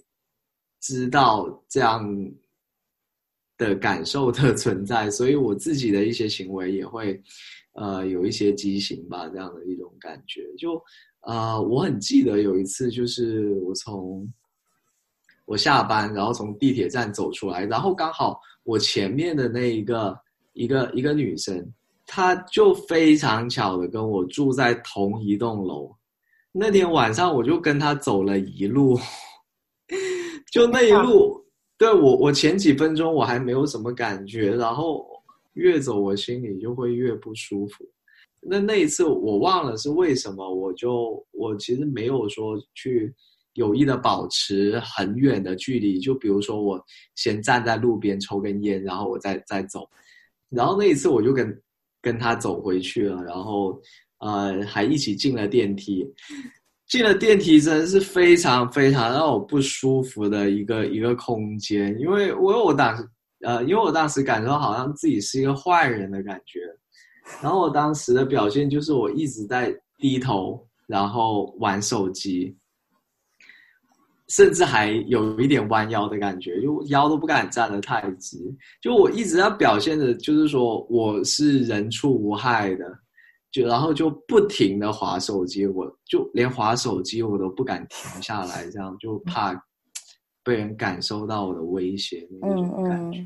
[0.82, 2.04] 知道这样
[3.56, 7.22] 的感受的存在，所以我自己的一些行为也会
[7.74, 10.42] 呃有一些畸形吧，这样的一种感觉。
[10.58, 10.84] 就
[11.22, 14.28] 呃，我很记得有一次，就是我从
[15.46, 20.20] 我下班，然后从地铁站走出来，然后刚好我前面的那一个
[20.54, 21.72] 一个一个女生。
[22.12, 25.96] 他就非常巧的跟我住在同一栋楼，
[26.52, 28.98] 那天晚上我就跟他走了一路，
[30.52, 31.40] 就那一路，
[31.78, 35.06] 对我我前几分钟我还没有什么感觉，然后
[35.54, 37.86] 越走我心里就会越不舒服。
[38.42, 43.14] 那那一次我忘了是为什么，我就我其实没有说去
[43.54, 46.84] 有意的保持很远的距离，就比如说我
[47.14, 49.88] 先站在路边抽根烟，然后我再再走，
[50.50, 51.56] 然后那一次我就跟。
[52.02, 53.82] 跟他走回去了，然后
[54.20, 56.06] 呃还一起进了电梯，
[56.88, 62.98] 进了电梯真的是非常非常让我不舒服的一个一个空间，因为我我当
[63.46, 66.60] 呃因为我当时感受好像自己是一个坏人的感觉，
[67.42, 72.56] 然后我当时的表现就是我一直在低头，然后玩手机。
[74.30, 78.38] 甚至还有一点弯腰的感觉，就腰都不敢站得太直。
[78.80, 82.86] 就我一直要表现的，就是说我是人畜无害的，
[83.52, 89.60] 就然后就不停的划手机，我就连划手机我都不敢停下来，这样就怕
[90.44, 93.26] 被人感受到我的威胁那种感觉。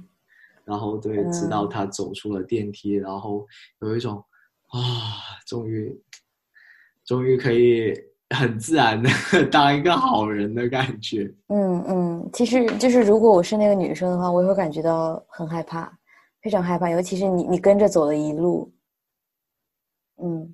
[0.64, 3.45] 然后对，直到他走出了电梯，然后
[3.82, 4.24] 有一种
[4.70, 4.80] 啊，
[5.45, 5.93] 终于，
[7.06, 7.93] 终于可以。
[8.34, 9.10] 很自然的
[9.52, 11.32] 当一个好人的感觉。
[11.48, 15.92] 嗯嗯，其实就是如果我是那个女生的话，我也会感觉到很害怕，
[16.42, 16.90] 非常害怕。
[16.90, 18.72] 尤其是你，你跟着走了一路，
[20.22, 20.54] 嗯。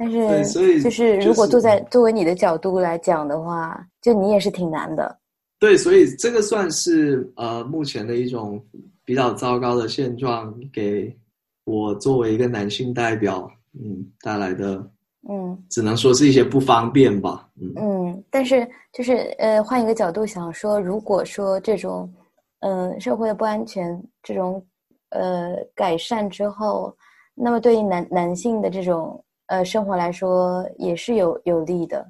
[0.00, 0.08] 但
[0.44, 5.18] 是，就是如果坐在作为你的角度来讲的话，就你也是挺难的。
[5.58, 8.64] 对，所以这个算是呃目前的一种
[9.04, 11.12] 比较糟糕的现状，给
[11.64, 14.88] 我作为一个男性代表，嗯带来的。
[15.28, 17.48] 嗯，只能说是一些不方便吧。
[17.60, 22.12] 嗯嗯，但是就是呃，换一个角度想说，如果说这种
[22.60, 24.64] 嗯社会的不安全这种
[25.10, 26.96] 呃改善之后，
[27.34, 32.06] 那么对于男男性的这种呃生活来说也是有有利的。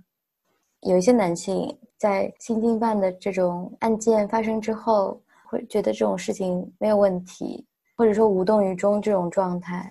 [0.83, 9.91] 有一些男性在性侵犯的这种案件发生之后，会觉得这种事情没有问题，或者说无动于衷这种状态，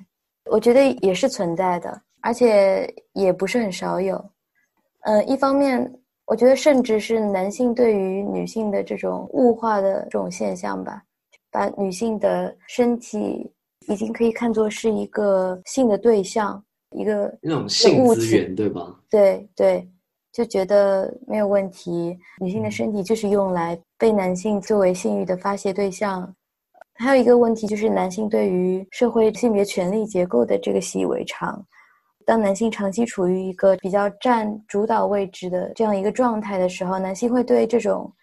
[0.49, 2.01] 我觉得也是存在的。
[2.27, 4.21] 而且也不是很少有，
[5.03, 5.89] 嗯，一方面，
[6.25, 11.01] 我觉得甚至是男性对于女性的这种物化的这种现象吧，
[11.49, 13.49] 把女性的身体
[13.87, 16.61] 已经可以看作是一个性的对象，
[16.97, 18.93] 一个那种性资源，对吧？
[19.09, 19.89] 对对，
[20.33, 26.35] 就觉得没有问题，女性的身体就是用来被男性作为性欲的发泄对象。
[26.95, 31.65] 还有一个问题就是男性对于社会性别权利结构的这个习以为常。
[32.27, 38.13] 当男性长期处于一个比较占主导位置的这样一个状态的时候，男性会对这种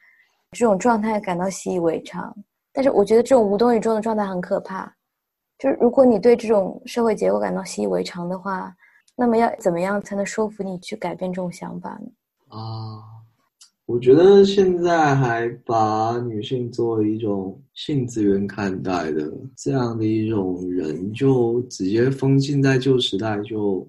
[0.50, 2.36] 这种状态感到习以为常。
[2.70, 4.94] 但是我觉得这种无动于衷的状态很可怕。
[5.58, 8.76] 就是如果你对这种社会结构感到习以为常的话，
[9.16, 12.06] 那么要怎么样才能说服你去改变这种想法呢？
[12.48, 13.00] 啊，
[13.86, 23.86] 我觉得现在还把女性作为一种性资源看待的这样的一种人，就直接封禁在旧时代就。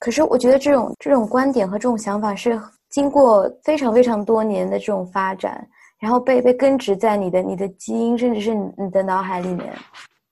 [0.00, 5.64] 可是我觉得这种这种观点和这种想法是经过非常非常多年的这种发展，
[6.00, 9.72] 然后被被根植在你的你的基因，甚至是你的脑海里面。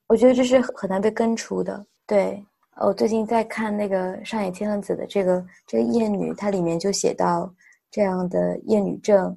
[0.08, 1.86] 我觉得这是很难被根除的。
[2.04, 2.42] 对，
[2.80, 7.52] 我最近在看那个上野千鹤子的这个这个厌女，它里面就写到
[7.90, 9.36] 这样的厌女症，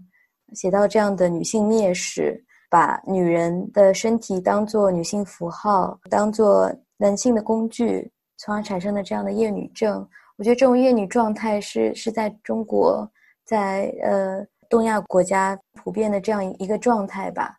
[0.53, 10.07] 写到这样的女性蔑视，把女人的身体当做女性符号，当做男性的工具，从而产生的这样的厌女症。
[10.37, 13.09] 我觉得这种厌女状态是是在中国，
[13.45, 17.57] 在呃东亚国家普遍的这样一个状态吧。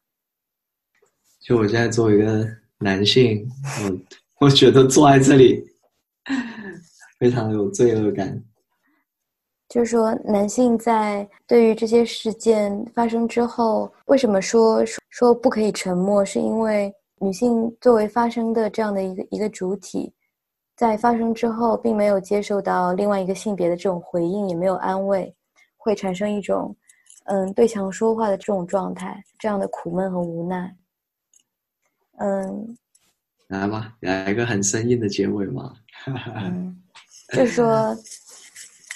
[1.41, 2.47] 就我现在作为一个。
[2.85, 3.49] 男性，
[4.41, 5.65] 我我觉得坐在这里
[7.21, 8.43] 非常有罪恶感。
[9.73, 16.23] 就是说，男性在对于这些事件发生之后，为什么说说不可以沉默？
[16.23, 20.13] 是因为女性作为发生的这样的一个一个主体，
[20.77, 25.35] 在发生之后，并没有接受到另外一个性别的这种回应，也没有安慰，
[25.79, 26.77] 会产生一种
[27.25, 30.77] 嗯对墙说话的这种状态，这样的苦闷和无奈。
[32.19, 32.77] 嗯，
[33.49, 35.73] 来吧，来一个很生硬的结尾嘛。
[36.37, 36.77] 嗯，
[37.33, 37.97] 就是说，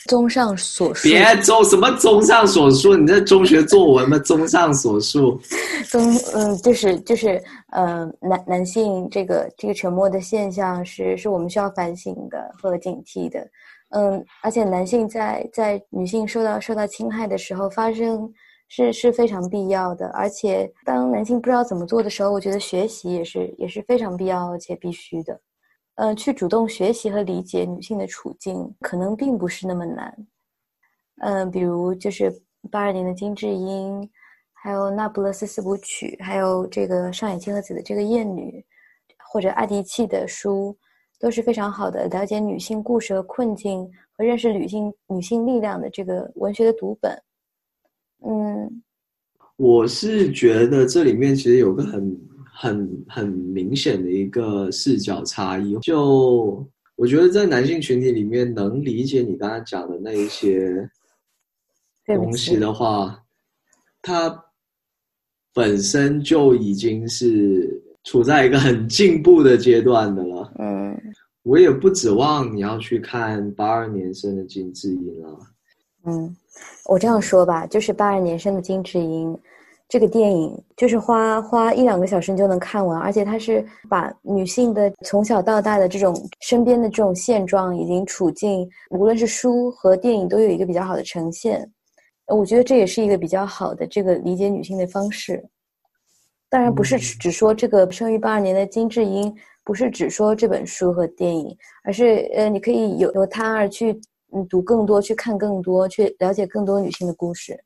[0.06, 4.18] 综上所述，别综什么综上所述，你这中学作文吗？
[4.20, 5.40] 综上所述，
[5.90, 7.42] 综嗯，就是就是
[7.72, 13.46] 呃，男男性这个这个沉默的现象是是我们需要反省的和警惕的。
[13.90, 18.32] 嗯，而且男性在在女性受到受到侵害的时候发生。
[18.68, 25.40] 是是非常必要的，而且当男性不知道怎么做的时候，我觉得学习也是也是非常必要且必须的。
[25.96, 30.26] 嗯，去主动学习和理解女性的处境，可能并不是那么难。
[31.18, 32.30] 嗯，比如就是
[32.70, 34.08] 八二年的金智英，
[34.52, 38.62] 还有那不勒斯四部曲，还有这个上野千鹤子的这个厌女，
[39.32, 40.76] 或者阿迪契的书，
[41.18, 47.18] 都是非常好的了解女性故事和困境和认识女性女性力量的这个文学的读本。
[48.22, 48.82] 嗯，
[49.56, 52.14] 我是觉得这里面其实有个很
[52.56, 55.76] 很很明显的一个视角差异。
[55.80, 60.88] 就我觉得在男性群体里面，能理解你刚才讲的那一些
[62.06, 63.22] 东西的话，
[64.00, 64.44] 他
[65.52, 70.52] 本身就已经是处在一个很进步的阶段的了。
[70.58, 70.98] 嗯，
[71.42, 75.38] 我也不指望你要去看八二年生的金智英了。
[76.06, 76.36] 嗯。
[76.86, 79.38] 我这样说吧，就是八二年生的金智英，
[79.88, 91.70] 这个电影就是花花一两个小时你就能看完，而且它是把女性的从小到大的这种身边的这种现状以及处境，无论是书和电影都有一个比较好的呈现。
[92.26, 95.44] 我觉得这也是一个比较好的这个理解女性的方式。
[96.48, 99.32] 当然不是只说这个生于八二年的金智英，
[99.62, 104.00] 不是只说这本书和电影，而是呃，你可以由由他而去。
[104.32, 107.56] 嗯，读更多，去看更多，去了解更多女性的故事。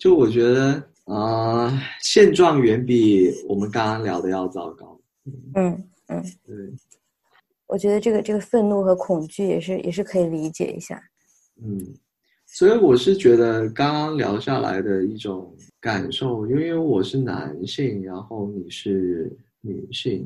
[0.00, 5.00] 就我觉得，啊，现状远比我们刚刚聊的要糟糕。
[5.54, 6.56] 嗯嗯，对。
[7.66, 11.02] 我觉得这个这个愤怒和恐惧也是也是可以理解一下。
[11.62, 11.78] 嗯，
[12.46, 20.24] 所以我是觉得刚刚聊下来的一种感受，因为我是男性，然后你是女性。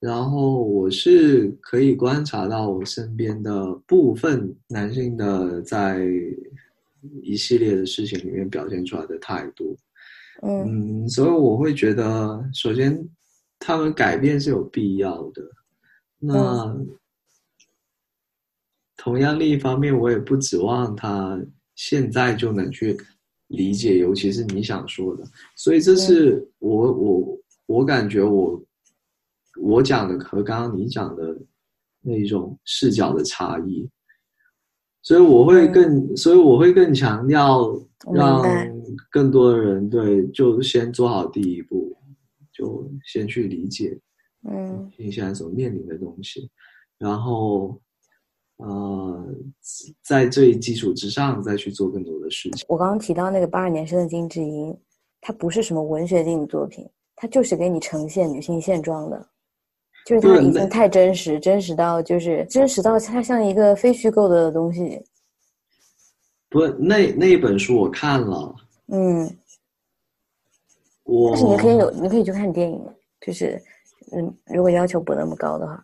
[0.00, 6.06] 然后我是可以观察到我身边的部分男性的在
[7.22, 9.74] 一系列的事情里面表现出来的态度，
[10.42, 13.08] 嗯，所以我会觉得，首先
[13.58, 15.42] 他们改变是有必要的。
[16.18, 16.76] 那
[18.96, 21.40] 同样另一方面，我也不指望他
[21.74, 22.96] 现在就能去
[23.48, 25.24] 理解，尤其是你想说的。
[25.56, 28.62] 所以这是我我我感觉我。
[29.62, 31.32] 我讲的和刚刚你讲的
[32.00, 33.88] 那一种视角的差异，
[35.04, 37.78] 所以我会更，所以我会更强调
[38.12, 38.42] 让
[39.10, 41.94] 更多的人对，就先做好第一步，
[42.50, 44.00] 就先去理解，
[44.48, 46.50] 嗯，你现在所面临的东西，
[46.98, 47.78] 然后，
[48.56, 49.26] 呃，
[50.02, 52.64] 在这一基础之上再去做更多的事情。
[52.66, 54.74] 我刚刚提到那个八二年生的金智英，
[55.20, 59.28] 它不是什么文学性的作品，它就是给你呈现女性现状的。
[60.04, 65.02] 就是它已经太真实，真实到就是真实到它像一个非虚构的东西。
[66.50, 68.54] 不，那那一本书我看了。
[68.88, 69.24] 嗯。
[71.04, 71.30] 我。
[71.30, 72.80] 但是你可以有，你可以去看电影，
[73.20, 73.60] 就是
[74.12, 75.82] 嗯，如果要求不那么高的话。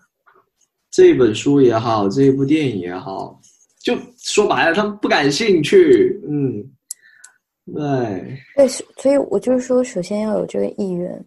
[0.90, 3.40] 这本书也好，这一部电影也好，
[3.82, 6.20] 就说白了，他们不感兴趣。
[6.28, 6.62] 嗯。
[7.72, 8.38] 对。
[8.56, 11.24] 对，所以我就是说，首先要有这个意愿。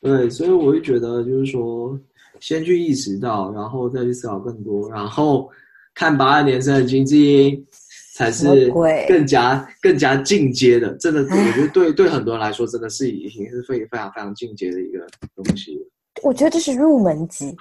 [0.00, 1.98] 对，所以我会觉得，就是说，
[2.40, 5.50] 先去意识到，然后再去思考更多，然后
[5.94, 7.66] 看八二年生的金智英，
[8.14, 8.70] 才是
[9.08, 10.94] 更加更加进阶的。
[10.96, 15.78] 真的，我觉得对对很多人来说，真的是已经是非非常非常进阶的一个东西。
[16.22, 17.56] 我觉得这是入门级。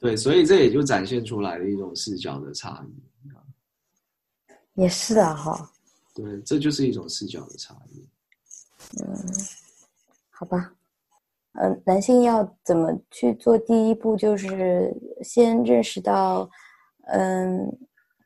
[0.00, 3.02] 对，所以这也就展现出来的一种视角的差异。
[4.74, 5.70] 也是啊，哈。
[6.14, 8.02] 对，这就是一种视角的差异。
[9.00, 9.06] 嗯，
[10.30, 10.72] 好吧。
[11.60, 13.58] 嗯，男性要怎么去做？
[13.58, 14.90] 第一步就是
[15.22, 16.48] 先认识到，
[17.08, 17.70] 嗯，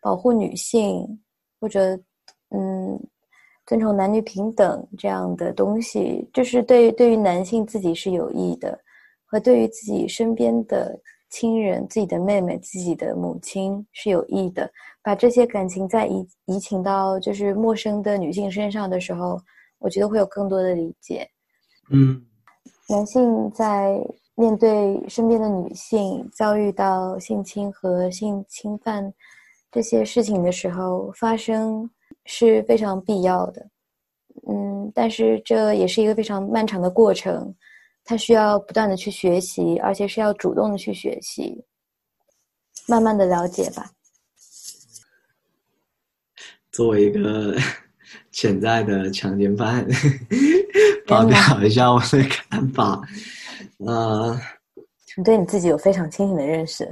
[0.01, 1.05] 保护女性
[1.61, 1.99] 或者
[2.51, 2.97] 嗯，
[3.67, 8.79] 尊重男女平等这样的东西，就是对对于男性自己是有益的，
[9.25, 10.97] 和对于自己身边的
[11.29, 14.71] 亲人、自己的妹妹、自己的母亲是有益的。
[15.03, 19.37] 把这些感情再移移情到就是陌生的女性身上的时候，
[19.79, 21.29] 我觉得会有更多的理解。
[21.91, 22.25] 嗯。
[22.89, 23.99] 男性在
[24.37, 29.13] 面对身边的女性遭遇到性侵和性侵犯
[29.73, 31.91] 这些事情的时候，发生
[32.25, 33.69] 是非常必要的。
[34.49, 37.53] 嗯，但是这也是一个非常漫长的过程，
[38.05, 41.65] 他需要不断的去学习，而且是要主动的去学习，
[42.87, 43.91] 慢慢的了解吧。
[46.71, 47.57] 作为一个。
[48.31, 49.85] 潜在的强奸犯，
[51.07, 53.01] 发表一下我的看法。
[53.79, 54.39] 呃，
[55.17, 56.89] 你对你自己有非常清醒的认识。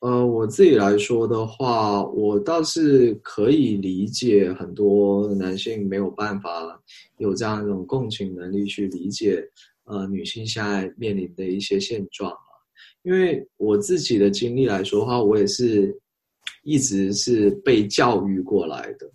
[0.00, 6.80] 呃，我自己来说的话，我倒是可以理解很多男性没有办法
[7.16, 9.42] 有这样一种共情能力去理解
[9.86, 12.38] 呃女性现在面临的一些现状啊。
[13.02, 15.92] 因为我自己的经历来说的话，我也是
[16.62, 19.10] 一直是被教育过来的。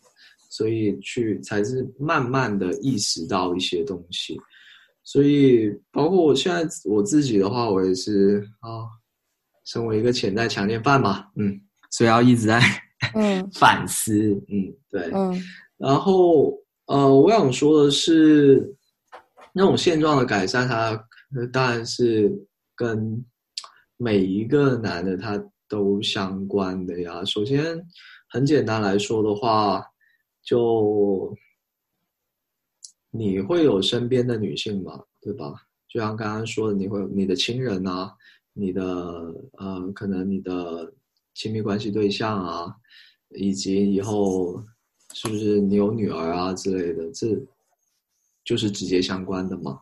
[0.55, 4.39] 所以去才是慢慢的意识到一些东西，
[5.03, 8.85] 所以包括我现在我自己的话，我也是啊，
[9.65, 12.61] 身为一个潜在强奸犯嘛，嗯，所以要一直在
[13.15, 14.13] 嗯 反思，
[14.47, 15.41] 嗯，对，嗯，
[15.75, 16.53] 然后
[16.85, 18.75] 呃，我想说的是，
[19.55, 21.03] 那种现状的改善，它
[21.51, 22.31] 当然是
[22.75, 23.25] 跟
[23.97, 27.25] 每一个男的他都相关的呀。
[27.25, 27.83] 首先，
[28.29, 29.83] 很简单来说的话。
[30.43, 31.33] 就
[33.11, 35.53] 你会有身边的女性嘛，对吧？
[35.87, 38.11] 就像刚刚说的，你会你的亲人啊，
[38.51, 38.83] 你的
[39.57, 40.91] 呃，可能你的
[41.33, 42.75] 亲密关系对象啊，
[43.29, 44.61] 以及以后
[45.13, 47.39] 是不是你有女儿啊之类的，这
[48.43, 49.79] 就是直接相关的嘛。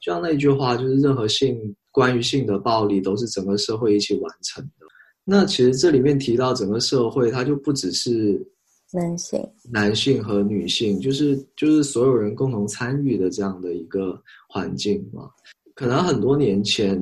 [0.00, 4.86] 就像那句话，就是任何性关于性的暴力都是整个社会一起完成的。
[5.24, 8.46] 那其实这里面提到整个社会，它就不只是。
[8.90, 9.38] 男性、
[9.70, 14.18] 男性和女性，就是就是所有人共同参与的这样的一个
[14.48, 15.28] 环境嘛。
[15.74, 16.98] 可能很多年前，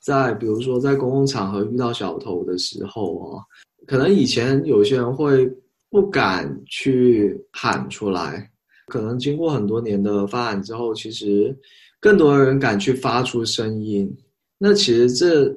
[0.00, 3.42] 在比如说在公共场合遇到小偷的时候啊，
[3.86, 5.50] 可能以前有些人会
[5.88, 8.50] 不敢去喊出来。
[8.86, 11.56] 可能经过很多年的发展之后，其实
[12.00, 14.14] 更多的人敢去发出声音。
[14.58, 15.56] 那其实这。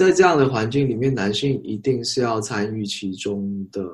[0.00, 3.86] 在这样的环境里面，男性一定是要参与其中的。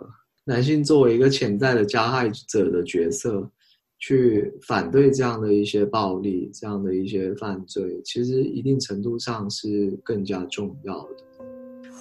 [0.44, 3.50] 男性作为一个潜在的加害者的角色，
[3.98, 11.16] 去反对这样的一些暴力、这样的一些犯罪，其实一定程度上是更加重要的。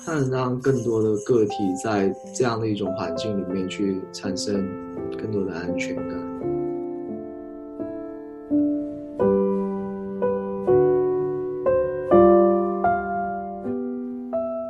[0.05, 4.69] 它能让更多的个体在这样的一种环境里面去产生
[5.17, 6.34] 更多的安全感。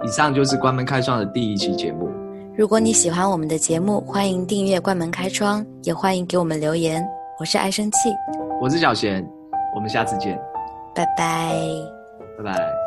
[0.05, 2.07] 以上就是关门开窗的第一期节目。
[2.55, 7.03] 如果你喜欢我们的节目，欢迎订阅关门开窗，也欢迎给我们留言。
[7.39, 7.97] 我是爱生气，
[8.61, 9.27] 我是小贤，
[9.75, 10.39] 我们下次见，
[10.93, 11.53] 拜拜，
[12.37, 12.84] 拜拜。